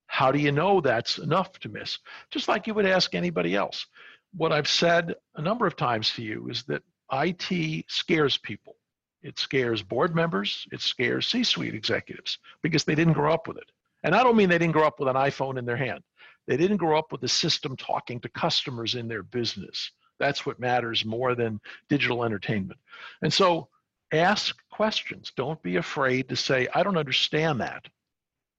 How 0.08 0.32
do 0.32 0.39
you 0.39 0.54
know 0.54 0.80
that's 0.80 1.17
enough 1.17 1.60
to 1.60 1.70
miss? 1.70 2.00
Just 2.32 2.48
like 2.48 2.67
you 2.67 2.74
would 2.74 2.86
ask 2.86 3.13
anybody 3.13 3.56
else. 3.56 3.86
What 4.34 4.54
I've 4.54 4.67
said 4.67 5.15
a 5.36 5.41
number 5.41 5.67
of 5.67 5.76
times 5.76 6.12
to 6.12 6.22
you 6.22 6.50
is 6.50 6.63
that 6.63 6.84
IT 7.12 7.86
scares 7.89 8.38
people. 8.38 8.76
It 9.23 9.39
scares 9.39 9.82
board 9.82 10.15
members, 10.15 10.67
it 10.71 10.82
scares 10.82 11.27
C 11.27 11.43
suite 11.43 11.73
executives 11.73 12.38
because 12.62 12.84
they 12.84 12.95
didn't 12.95 13.13
grow 13.13 13.34
up 13.34 13.47
with 13.47 13.58
it. 13.58 13.71
And 14.03 14.15
I 14.15 14.23
don't 14.23 14.38
mean 14.38 14.49
they 14.49 14.58
didn't 14.58 14.73
grow 14.73 14.88
up 14.88 14.99
with 14.99 15.10
an 15.10 15.15
iPhone 15.15 15.58
in 15.58 15.65
their 15.65 15.77
hand. 15.77 16.03
They 16.47 16.58
didn't 16.58 16.77
grow 16.77 16.97
up 16.97 17.12
with 17.12 17.21
the 17.21 17.27
system 17.27 17.75
talking 17.75 18.19
to 18.21 18.30
customers 18.30 18.95
in 18.95 19.08
their 19.08 19.23
business. 19.23 19.91
That's 20.19 20.45
what 20.45 20.60
matters 20.60 21.03
more 21.03 21.36
than 21.36 21.60
digital 21.89 22.23
entertainment. 22.23 22.80
And 23.21 23.34
so 23.34 23.67
ask 24.13 24.56
questions. 24.71 25.32
Don't 25.36 25.62
be 25.62 25.75
afraid 25.75 26.30
to 26.30 26.36
say, 26.36 26.67
I 26.73 26.84
don't 26.84 26.97
understand 26.97 27.60
that. 27.62 27.86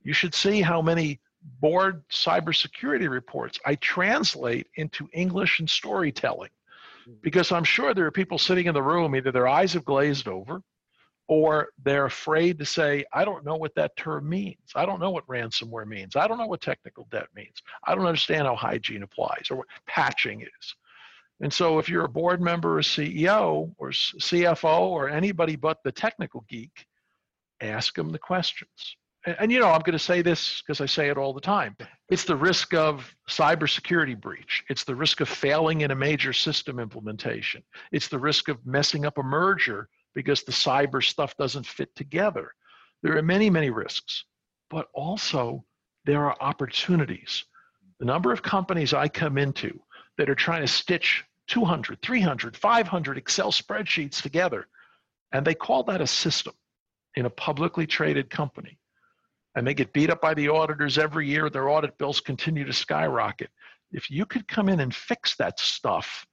You 0.02 0.12
should 0.12 0.34
see 0.34 0.60
how 0.60 0.82
many 0.82 1.20
board 1.60 2.02
cybersecurity 2.10 3.08
reports 3.08 3.58
I 3.64 3.76
translate 3.76 4.66
into 4.74 5.08
English 5.12 5.60
and 5.60 5.70
storytelling 5.70 6.50
because 7.22 7.52
I'm 7.52 7.64
sure 7.64 7.94
there 7.94 8.06
are 8.06 8.10
people 8.10 8.38
sitting 8.38 8.66
in 8.66 8.74
the 8.74 8.82
room, 8.82 9.14
either 9.16 9.32
their 9.32 9.48
eyes 9.48 9.72
have 9.72 9.84
glazed 9.84 10.28
over 10.28 10.62
or 11.28 11.68
they're 11.84 12.06
afraid 12.06 12.58
to 12.58 12.64
say, 12.64 13.04
I 13.12 13.24
don't 13.24 13.44
know 13.44 13.56
what 13.56 13.74
that 13.74 13.96
term 13.96 14.28
means. 14.28 14.72
I 14.74 14.86
don't 14.86 14.98
know 14.98 15.10
what 15.10 15.26
ransomware 15.26 15.86
means. 15.86 16.16
I 16.16 16.26
don't 16.26 16.38
know 16.38 16.46
what 16.46 16.62
technical 16.62 17.06
debt 17.10 17.28
means. 17.34 17.62
I 17.86 17.94
don't 17.94 18.06
understand 18.06 18.46
how 18.46 18.56
hygiene 18.56 19.02
applies 19.02 19.48
or 19.50 19.58
what 19.58 19.66
patching 19.86 20.40
is. 20.40 20.74
And 21.40 21.52
so, 21.52 21.78
if 21.78 21.88
you're 21.88 22.06
a 22.06 22.08
board 22.08 22.40
member, 22.40 22.78
a 22.78 22.82
CEO, 22.82 23.72
or 23.78 23.90
CFO, 23.90 24.80
or 24.80 25.08
anybody 25.08 25.54
but 25.54 25.78
the 25.84 25.92
technical 25.92 26.44
geek, 26.48 26.86
ask 27.60 27.94
them 27.94 28.10
the 28.10 28.18
questions. 28.18 28.96
And, 29.28 29.36
and 29.40 29.52
you 29.52 29.60
know, 29.60 29.68
I'm 29.68 29.80
going 29.80 29.92
to 29.92 29.98
say 29.98 30.22
this 30.22 30.62
because 30.62 30.80
I 30.80 30.86
say 30.86 31.10
it 31.10 31.18
all 31.18 31.34
the 31.34 31.40
time. 31.40 31.76
It's 32.08 32.24
the 32.24 32.34
risk 32.34 32.72
of 32.72 33.14
cybersecurity 33.28 34.18
breach. 34.18 34.64
It's 34.70 34.84
the 34.84 34.94
risk 34.94 35.20
of 35.20 35.28
failing 35.28 35.82
in 35.82 35.90
a 35.90 35.94
major 35.94 36.32
system 36.32 36.78
implementation. 36.80 37.62
It's 37.92 38.08
the 38.08 38.18
risk 38.18 38.48
of 38.48 38.64
messing 38.64 39.04
up 39.04 39.18
a 39.18 39.22
merger 39.22 39.90
because 40.14 40.44
the 40.44 40.52
cyber 40.52 41.04
stuff 41.04 41.36
doesn't 41.36 41.66
fit 41.66 41.94
together. 41.94 42.54
There 43.02 43.18
are 43.18 43.22
many, 43.22 43.50
many 43.50 43.68
risks, 43.68 44.24
but 44.70 44.88
also 44.94 45.62
there 46.06 46.24
are 46.24 46.36
opportunities. 46.40 47.44
The 47.98 48.06
number 48.06 48.32
of 48.32 48.42
companies 48.42 48.94
I 48.94 49.08
come 49.08 49.36
into 49.36 49.78
that 50.16 50.30
are 50.30 50.34
trying 50.34 50.62
to 50.62 50.68
stitch 50.68 51.22
200, 51.48 52.00
300, 52.00 52.56
500 52.56 53.18
Excel 53.18 53.52
spreadsheets 53.52 54.22
together, 54.22 54.68
and 55.32 55.46
they 55.46 55.54
call 55.54 55.82
that 55.82 56.00
a 56.00 56.06
system 56.06 56.54
in 57.14 57.26
a 57.26 57.30
publicly 57.30 57.86
traded 57.86 58.30
company. 58.30 58.78
And 59.58 59.66
they 59.66 59.74
get 59.74 59.92
beat 59.92 60.08
up 60.08 60.20
by 60.20 60.34
the 60.34 60.48
auditors 60.48 60.98
every 60.98 61.26
year. 61.26 61.50
Their 61.50 61.68
audit 61.68 61.98
bills 61.98 62.20
continue 62.20 62.64
to 62.64 62.72
skyrocket. 62.72 63.50
If 63.90 64.08
you 64.08 64.24
could 64.24 64.46
come 64.46 64.68
in 64.68 64.78
and 64.78 64.94
fix 64.94 65.34
that 65.34 65.58
stuff, 65.58 66.24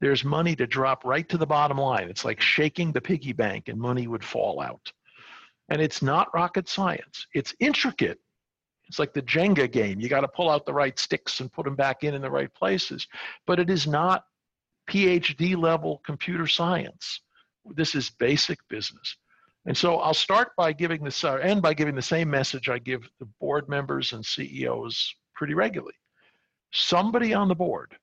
there's 0.00 0.24
money 0.24 0.56
to 0.56 0.66
drop 0.66 1.04
right 1.04 1.28
to 1.28 1.38
the 1.38 1.46
bottom 1.46 1.78
line. 1.78 2.08
It's 2.08 2.24
like 2.24 2.40
shaking 2.40 2.90
the 2.90 3.00
piggy 3.00 3.32
bank 3.32 3.68
and 3.68 3.78
money 3.78 4.08
would 4.08 4.24
fall 4.24 4.60
out. 4.60 4.92
And 5.68 5.80
it's 5.80 6.02
not 6.02 6.34
rocket 6.34 6.68
science. 6.68 7.28
It's 7.34 7.54
intricate. 7.60 8.18
It's 8.88 8.98
like 8.98 9.14
the 9.14 9.22
Jenga 9.22 9.70
game. 9.70 10.00
You 10.00 10.08
got 10.08 10.22
to 10.22 10.28
pull 10.28 10.50
out 10.50 10.66
the 10.66 10.74
right 10.74 10.98
sticks 10.98 11.38
and 11.38 11.52
put 11.52 11.64
them 11.66 11.76
back 11.76 12.02
in 12.02 12.14
in 12.14 12.20
the 12.20 12.32
right 12.32 12.52
places. 12.52 13.06
But 13.46 13.60
it 13.60 13.70
is 13.70 13.86
not 13.86 14.24
PhD 14.90 15.56
level 15.56 16.02
computer 16.04 16.48
science. 16.48 17.20
This 17.76 17.94
is 17.94 18.10
basic 18.10 18.58
business. 18.68 19.16
And 19.66 19.76
so 19.76 19.96
I'll 19.96 20.14
start 20.14 20.50
by 20.56 20.72
giving 20.72 21.04
this, 21.04 21.22
uh, 21.22 21.34
end 21.36 21.62
by 21.62 21.74
giving 21.74 21.94
the 21.94 22.02
same 22.02 22.28
message 22.28 22.68
I 22.68 22.78
give 22.78 23.08
the 23.20 23.28
board 23.40 23.68
members 23.68 24.12
and 24.12 24.24
CEOs 24.24 25.14
pretty 25.34 25.54
regularly. 25.54 25.94
Somebody 26.72 27.32
on 27.32 27.48
the 27.48 27.54
board 27.54 27.96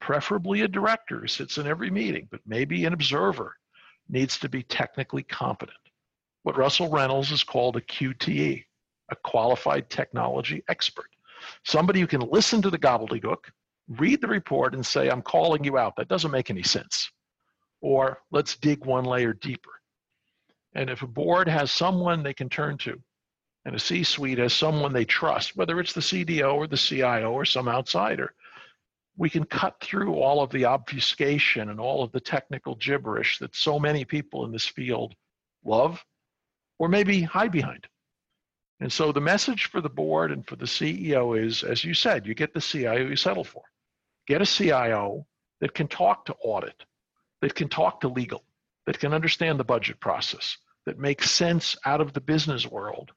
preferably 0.00 0.62
a 0.62 0.68
director 0.68 1.20
who 1.20 1.26
sits 1.26 1.58
in 1.58 1.66
every 1.66 1.90
meeting, 1.90 2.28
but 2.30 2.40
maybe 2.46 2.84
an 2.84 2.92
observer, 2.92 3.56
needs 4.08 4.38
to 4.38 4.48
be 4.48 4.62
technically 4.62 5.22
competent. 5.22 5.78
What 6.42 6.56
Russell 6.56 6.90
Reynolds 6.90 7.30
has 7.30 7.42
called 7.42 7.76
a 7.76 7.80
QTE, 7.80 8.64
a 9.10 9.16
qualified 9.16 9.90
technology 9.90 10.62
expert. 10.68 11.10
Somebody 11.64 12.00
who 12.00 12.06
can 12.06 12.20
listen 12.20 12.62
to 12.62 12.70
the 12.70 12.78
gobbledygook, 12.78 13.50
read 13.88 14.20
the 14.20 14.28
report, 14.28 14.74
and 14.74 14.84
say, 14.84 15.08
I'm 15.08 15.22
calling 15.22 15.64
you 15.64 15.78
out. 15.78 15.96
That 15.96 16.08
doesn't 16.08 16.30
make 16.30 16.50
any 16.50 16.62
sense. 16.62 17.10
Or 17.80 18.22
let's 18.30 18.56
dig 18.56 18.84
one 18.84 19.04
layer 19.04 19.32
deeper. 19.32 19.70
And 20.76 20.90
if 20.90 21.00
a 21.00 21.06
board 21.06 21.48
has 21.48 21.72
someone 21.72 22.22
they 22.22 22.34
can 22.34 22.50
turn 22.50 22.76
to, 22.78 23.00
and 23.64 23.74
a 23.74 23.78
C 23.78 24.04
suite 24.04 24.36
has 24.36 24.52
someone 24.52 24.92
they 24.92 25.06
trust, 25.06 25.56
whether 25.56 25.80
it's 25.80 25.94
the 25.94 26.02
CDO 26.02 26.54
or 26.54 26.66
the 26.66 26.76
CIO 26.76 27.32
or 27.32 27.46
some 27.46 27.66
outsider, 27.66 28.34
we 29.16 29.30
can 29.30 29.44
cut 29.44 29.80
through 29.80 30.16
all 30.16 30.42
of 30.42 30.50
the 30.50 30.66
obfuscation 30.66 31.70
and 31.70 31.80
all 31.80 32.04
of 32.04 32.12
the 32.12 32.20
technical 32.20 32.74
gibberish 32.74 33.38
that 33.38 33.56
so 33.56 33.80
many 33.80 34.04
people 34.04 34.44
in 34.44 34.52
this 34.52 34.66
field 34.66 35.14
love 35.64 36.04
or 36.78 36.90
maybe 36.90 37.22
hide 37.22 37.52
behind. 37.52 37.86
And 38.80 38.92
so 38.92 39.12
the 39.12 39.20
message 39.22 39.70
for 39.70 39.80
the 39.80 39.88
board 39.88 40.30
and 40.30 40.46
for 40.46 40.56
the 40.56 40.66
CEO 40.66 41.42
is, 41.42 41.62
as 41.62 41.84
you 41.84 41.94
said, 41.94 42.26
you 42.26 42.34
get 42.34 42.52
the 42.52 42.60
CIO 42.60 43.08
you 43.08 43.16
settle 43.16 43.44
for. 43.44 43.62
Get 44.26 44.42
a 44.42 44.46
CIO 44.46 45.26
that 45.62 45.72
can 45.72 45.88
talk 45.88 46.26
to 46.26 46.34
audit, 46.34 46.84
that 47.40 47.54
can 47.54 47.70
talk 47.70 48.02
to 48.02 48.08
legal, 48.08 48.44
that 48.84 48.98
can 48.98 49.14
understand 49.14 49.58
the 49.58 49.64
budget 49.64 49.98
process, 50.00 50.58
that 50.86 50.98
makes 50.98 51.30
sense 51.30 51.76
out 51.84 52.00
of 52.00 52.12
the 52.12 52.20
business 52.20 52.66
world, 52.66 53.12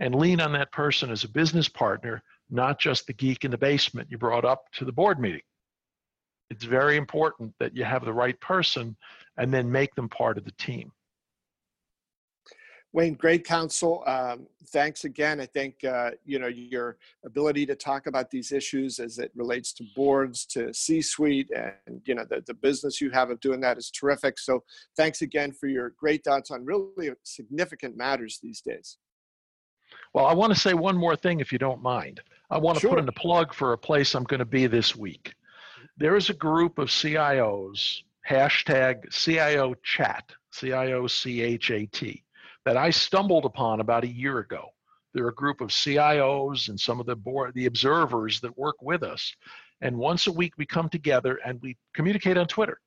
and 0.00 0.14
lean 0.14 0.40
on 0.40 0.52
that 0.52 0.72
person 0.72 1.10
as 1.10 1.24
a 1.24 1.28
business 1.28 1.68
partner 1.68 2.22
not 2.50 2.78
just 2.78 3.06
the 3.06 3.12
geek 3.12 3.44
in 3.44 3.50
the 3.50 3.58
basement 3.58 4.08
you 4.10 4.18
brought 4.18 4.44
up 4.44 4.64
to 4.72 4.84
the 4.84 4.92
board 4.92 5.20
meeting. 5.20 5.42
It's 6.50 6.64
very 6.64 6.96
important 6.96 7.54
that 7.60 7.76
you 7.76 7.84
have 7.84 8.04
the 8.04 8.12
right 8.12 8.38
person 8.40 8.96
and 9.36 9.52
then 9.52 9.70
make 9.70 9.94
them 9.94 10.08
part 10.08 10.38
of 10.38 10.44
the 10.44 10.52
team. 10.52 10.92
Wayne, 12.92 13.14
great 13.14 13.44
counsel. 13.44 14.02
Um, 14.06 14.46
thanks 14.68 15.04
again. 15.04 15.40
I 15.40 15.46
think 15.46 15.84
uh, 15.84 16.12
you 16.24 16.38
know 16.38 16.46
your 16.46 16.96
ability 17.24 17.66
to 17.66 17.74
talk 17.74 18.06
about 18.06 18.30
these 18.30 18.50
issues 18.50 18.98
as 18.98 19.18
it 19.18 19.30
relates 19.34 19.72
to 19.74 19.84
boards, 19.94 20.46
to 20.46 20.72
C-suite, 20.72 21.50
and 21.54 22.00
you 22.06 22.14
know 22.14 22.24
the, 22.28 22.42
the 22.46 22.54
business 22.54 23.00
you 23.00 23.10
have 23.10 23.30
of 23.30 23.40
doing 23.40 23.60
that 23.60 23.76
is 23.76 23.90
terrific. 23.90 24.38
So 24.38 24.64
thanks 24.96 25.22
again 25.22 25.52
for 25.52 25.66
your 25.66 25.90
great 25.98 26.24
thoughts 26.24 26.50
on 26.50 26.64
really 26.64 27.10
significant 27.24 27.96
matters 27.96 28.38
these 28.42 28.62
days. 28.62 28.96
Well, 30.14 30.26
I 30.26 30.34
want 30.34 30.52
to 30.54 30.58
say 30.58 30.74
one 30.74 30.96
more 30.96 31.16
thing, 31.16 31.40
if 31.40 31.52
you 31.52 31.58
don't 31.58 31.82
mind. 31.82 32.20
I 32.50 32.58
want 32.58 32.76
to 32.76 32.80
sure. 32.80 32.90
put 32.90 32.98
in 32.98 33.08
a 33.08 33.12
plug 33.12 33.52
for 33.52 33.74
a 33.74 33.78
place 33.78 34.14
I'm 34.14 34.24
going 34.24 34.38
to 34.38 34.46
be 34.46 34.66
this 34.66 34.96
week. 34.96 35.34
There 35.98 36.16
is 36.16 36.30
a 36.30 36.34
group 36.34 36.78
of 36.78 36.88
CIOs, 36.88 38.02
hashtag 38.28 39.10
CIO 39.10 39.74
chat, 39.82 40.32
C 40.52 40.72
I 40.72 40.92
O 40.92 41.06
C 41.06 41.42
H 41.42 41.70
A 41.70 41.86
T, 41.86 42.22
that 42.68 42.76
I 42.76 42.90
stumbled 42.90 43.46
upon 43.46 43.80
about 43.80 44.04
a 44.04 44.08
year 44.08 44.40
ago. 44.40 44.66
They're 45.14 45.28
a 45.28 45.34
group 45.34 45.62
of 45.62 45.70
CIOs 45.70 46.68
and 46.68 46.78
some 46.78 47.00
of 47.00 47.06
the 47.06 47.16
board, 47.16 47.54
the 47.54 47.64
observers 47.64 48.40
that 48.40 48.58
work 48.58 48.76
with 48.82 49.02
us. 49.02 49.34
And 49.80 49.96
once 49.96 50.26
a 50.26 50.32
week 50.32 50.52
we 50.58 50.66
come 50.66 50.90
together 50.90 51.40
and 51.46 51.58
we 51.62 51.78
communicate 51.94 52.36
on 52.36 52.46
Twitter. 52.46 52.78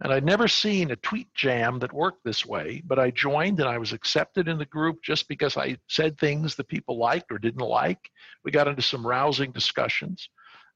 And 0.00 0.12
I'd 0.12 0.24
never 0.24 0.48
seen 0.48 0.90
a 0.90 0.96
tweet 0.96 1.32
jam 1.34 1.78
that 1.78 1.92
worked 1.92 2.24
this 2.24 2.44
way, 2.44 2.82
but 2.84 2.98
I 2.98 3.12
joined 3.12 3.60
and 3.60 3.68
I 3.68 3.78
was 3.78 3.92
accepted 3.92 4.48
in 4.48 4.58
the 4.58 4.66
group 4.66 5.04
just 5.04 5.28
because 5.28 5.56
I 5.56 5.76
said 5.88 6.18
things 6.18 6.56
that 6.56 6.66
people 6.66 6.98
liked 6.98 7.30
or 7.30 7.38
didn't 7.38 7.60
like. 7.60 8.10
We 8.44 8.50
got 8.50 8.66
into 8.66 8.82
some 8.82 9.06
rousing 9.06 9.52
discussions. 9.52 10.28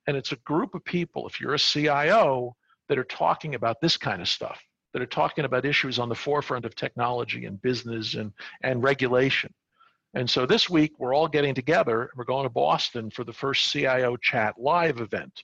And 0.06 0.16
it's 0.16 0.30
a 0.30 0.37
group 0.44 0.76
of 0.76 0.85
people, 0.85 1.26
if 1.26 1.40
you're 1.40 1.54
a 1.54 1.59
CIO, 1.59 2.54
that 2.88 2.96
are 2.96 3.02
talking 3.02 3.56
about 3.56 3.80
this 3.80 3.96
kind 3.96 4.22
of 4.22 4.28
stuff, 4.28 4.62
that 4.92 5.03
are 5.03 5.07
talking 5.07 5.44
about 5.44 5.64
issues 5.64 5.99
on 5.99 6.09
the 6.09 6.14
forefront 6.14 6.64
of 6.64 6.75
technology 6.75 7.44
and 7.44 7.61
business 7.61 8.14
and, 8.14 8.33
and 8.62 8.83
regulation. 8.83 9.53
And 10.14 10.29
so 10.29 10.46
this 10.46 10.70
week, 10.70 10.92
we're 10.99 11.14
all 11.14 11.29
getting 11.29 11.55
together. 11.55 12.11
We're 12.16 12.25
going 12.25 12.44
to 12.44 12.51
Boston 12.51 13.11
for 13.11 13.25
the 13.25 13.33
first 13.33 13.70
CIO 13.70 14.16
Chat 14.16 14.55
live 14.59 15.01
event. 15.01 15.42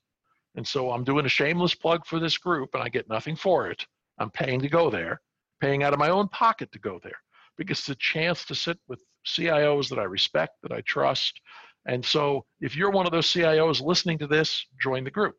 And 0.55 0.67
so 0.67 0.91
I'm 0.91 1.05
doing 1.05 1.27
a 1.27 1.31
shameless 1.31 1.75
plug 1.75 2.07
for 2.07 2.19
this 2.19 2.39
group 2.39 2.71
and 2.75 2.83
I 2.83 2.89
get 2.89 3.09
nothing 3.09 3.37
for 3.37 3.71
it. 3.71 3.87
I'm 4.19 4.31
paying 4.31 4.61
to 4.61 4.69
go 4.69 4.91
there, 4.91 5.21
paying 5.61 5.83
out 5.83 5.93
of 5.93 5.99
my 5.99 6.11
own 6.11 6.29
pocket 6.29 6.71
to 6.73 6.79
go 6.79 7.01
there 7.03 7.17
because 7.57 7.81
it's 7.81 7.89
a 7.89 7.95
chance 7.97 8.45
to 8.47 8.55
sit 8.55 8.79
with 8.89 9.03
CIOs 9.27 9.89
that 9.89 9.99
I 9.99 10.05
respect, 10.05 10.57
that 10.63 10.73
I 10.73 10.81
trust. 10.83 11.41
And 11.87 12.05
so 12.05 12.45
if 12.61 12.77
you're 12.77 12.91
one 12.91 13.07
of 13.07 13.13
those 13.13 13.27
CIOs 13.27 13.81
listening 13.81 14.19
to 14.19 14.27
this, 14.27 14.65
join 14.81 15.05
the 15.05 15.11
group. 15.11 15.37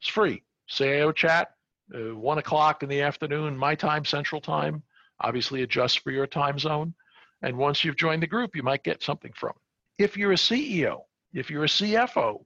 It's 0.00 0.10
free. 0.10 0.42
CIO 0.68 1.12
chat, 1.12 1.48
uh, 1.94 2.14
one 2.14 2.38
o'clock 2.38 2.82
in 2.82 2.88
the 2.88 3.02
afternoon, 3.02 3.56
my 3.56 3.74
time, 3.74 4.04
central 4.04 4.40
time, 4.40 4.82
obviously 5.20 5.62
adjust 5.62 6.00
for 6.00 6.10
your 6.10 6.26
time 6.26 6.58
zone. 6.58 6.94
And 7.42 7.56
once 7.56 7.84
you've 7.84 7.96
joined 7.96 8.22
the 8.22 8.26
group, 8.26 8.56
you 8.56 8.62
might 8.62 8.84
get 8.84 9.02
something 9.02 9.32
from 9.34 9.50
it. 9.50 10.04
If 10.04 10.16
you're 10.16 10.32
a 10.32 10.36
CEO, 10.36 11.02
if 11.32 11.50
you're 11.50 11.64
a 11.64 11.68
CFO, 11.68 12.44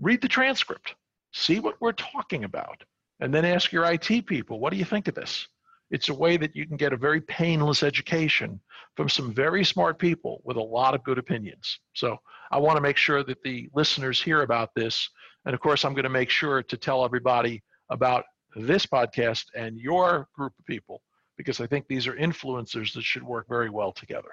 read 0.00 0.20
the 0.20 0.28
transcript 0.28 0.94
see 1.32 1.60
what 1.60 1.80
we're 1.80 1.92
talking 1.92 2.44
about, 2.44 2.82
and 3.20 3.32
then 3.32 3.44
ask 3.44 3.72
your 3.72 3.90
IT 3.90 4.26
people, 4.26 4.60
what 4.60 4.72
do 4.72 4.78
you 4.78 4.84
think 4.84 5.08
of 5.08 5.14
this? 5.14 5.48
It's 5.90 6.08
a 6.08 6.14
way 6.14 6.36
that 6.36 6.56
you 6.56 6.66
can 6.66 6.76
get 6.76 6.92
a 6.92 6.96
very 6.96 7.20
painless 7.20 7.82
education 7.82 8.60
from 8.96 9.08
some 9.08 9.34
very 9.34 9.64
smart 9.64 9.98
people 9.98 10.40
with 10.44 10.56
a 10.56 10.62
lot 10.62 10.94
of 10.94 11.04
good 11.04 11.18
opinions. 11.18 11.78
So 11.94 12.16
I 12.50 12.58
want 12.58 12.76
to 12.76 12.80
make 12.80 12.96
sure 12.96 13.22
that 13.24 13.42
the 13.42 13.68
listeners 13.74 14.22
hear 14.22 14.42
about 14.42 14.70
this. 14.74 15.08
And 15.44 15.54
of 15.54 15.60
course, 15.60 15.84
I'm 15.84 15.92
going 15.92 16.04
to 16.04 16.10
make 16.10 16.30
sure 16.30 16.62
to 16.62 16.76
tell 16.76 17.04
everybody 17.04 17.62
about 17.90 18.24
this 18.56 18.86
podcast 18.86 19.44
and 19.54 19.78
your 19.78 20.28
group 20.34 20.52
of 20.58 20.66
people 20.66 21.02
because 21.36 21.60
I 21.60 21.66
think 21.66 21.86
these 21.88 22.06
are 22.06 22.14
influencers 22.14 22.92
that 22.94 23.02
should 23.02 23.22
work 23.22 23.48
very 23.48 23.70
well 23.70 23.92
together. 23.92 24.28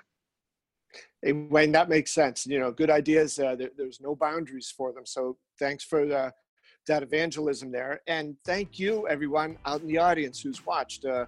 Hey, 1.21 1.33
Wayne, 1.33 1.71
that 1.71 1.89
makes 1.89 2.11
sense. 2.11 2.45
You 2.45 2.59
know, 2.59 2.71
good 2.71 2.89
ideas. 2.89 3.39
Uh, 3.39 3.55
there, 3.55 3.69
there's 3.77 4.01
no 4.01 4.15
boundaries 4.15 4.73
for 4.75 4.91
them. 4.91 5.05
So 5.05 5.37
thanks 5.57 5.83
for 5.83 6.01
uh, 6.11 6.31
that 6.87 7.03
evangelism 7.03 7.71
there. 7.71 8.01
And 8.07 8.35
thank 8.45 8.79
you, 8.79 9.07
everyone 9.07 9.57
out 9.65 9.81
in 9.81 9.87
the 9.87 9.97
audience 9.97 10.41
who's 10.41 10.65
watched. 10.65 11.05
Uh, 11.05 11.25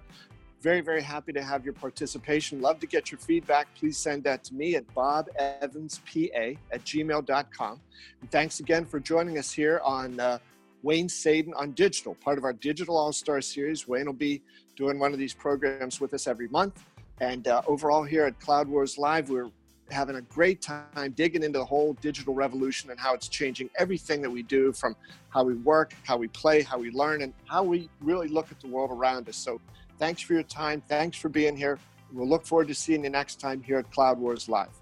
very, 0.61 0.81
very 0.81 1.01
happy 1.01 1.33
to 1.33 1.41
have 1.41 1.65
your 1.65 1.73
participation. 1.73 2.61
Love 2.61 2.79
to 2.79 2.87
get 2.87 3.11
your 3.11 3.17
feedback. 3.17 3.67
Please 3.75 3.97
send 3.97 4.23
that 4.25 4.43
to 4.45 4.53
me 4.53 4.75
at 4.75 4.87
bobevanspa 4.93 6.57
at 6.71 6.83
gmail.com. 6.85 7.81
And 8.21 8.31
thanks 8.31 8.59
again 8.59 8.85
for 8.85 8.99
joining 8.99 9.39
us 9.39 9.51
here 9.51 9.81
on 9.83 10.19
uh, 10.19 10.37
Wayne 10.83 11.07
Sadin 11.07 11.53
on 11.53 11.71
Digital, 11.71 12.15
part 12.15 12.37
of 12.37 12.43
our 12.43 12.53
Digital 12.53 12.97
All 12.97 13.13
Star 13.13 13.41
series. 13.41 13.87
Wayne 13.87 14.05
will 14.05 14.13
be 14.13 14.41
doing 14.75 14.99
one 14.99 15.13
of 15.13 15.19
these 15.19 15.33
programs 15.33 16.01
with 16.01 16.13
us 16.13 16.27
every 16.27 16.47
month. 16.47 16.83
And 17.19 17.47
uh, 17.47 17.61
overall, 17.67 18.03
here 18.03 18.25
at 18.25 18.39
Cloud 18.39 18.67
Wars 18.67 18.97
Live, 18.97 19.29
we're 19.29 19.51
having 19.91 20.15
a 20.15 20.21
great 20.21 20.61
time 20.61 21.11
digging 21.15 21.43
into 21.43 21.59
the 21.59 21.65
whole 21.65 21.93
digital 22.01 22.33
revolution 22.33 22.89
and 22.89 22.99
how 22.99 23.13
it's 23.13 23.27
changing 23.27 23.69
everything 23.77 24.21
that 24.21 24.29
we 24.29 24.41
do 24.41 24.71
from 24.71 24.95
how 25.29 25.43
we 25.43 25.53
work, 25.55 25.93
how 26.03 26.17
we 26.17 26.27
play, 26.29 26.61
how 26.61 26.79
we 26.79 26.89
learn, 26.91 27.21
and 27.21 27.33
how 27.45 27.61
we 27.63 27.89
really 27.99 28.27
look 28.27 28.51
at 28.51 28.59
the 28.59 28.67
world 28.67 28.89
around 28.89 29.27
us. 29.29 29.35
So, 29.35 29.61
thanks 29.99 30.21
for 30.21 30.33
your 30.33 30.43
time. 30.43 30.81
Thanks 30.87 31.17
for 31.17 31.29
being 31.29 31.55
here. 31.55 31.77
We'll 32.11 32.27
look 32.27 32.45
forward 32.45 32.69
to 32.69 32.75
seeing 32.75 33.03
you 33.03 33.09
next 33.09 33.39
time 33.39 33.61
here 33.61 33.77
at 33.77 33.91
Cloud 33.91 34.17
Wars 34.17 34.49
Live. 34.49 34.80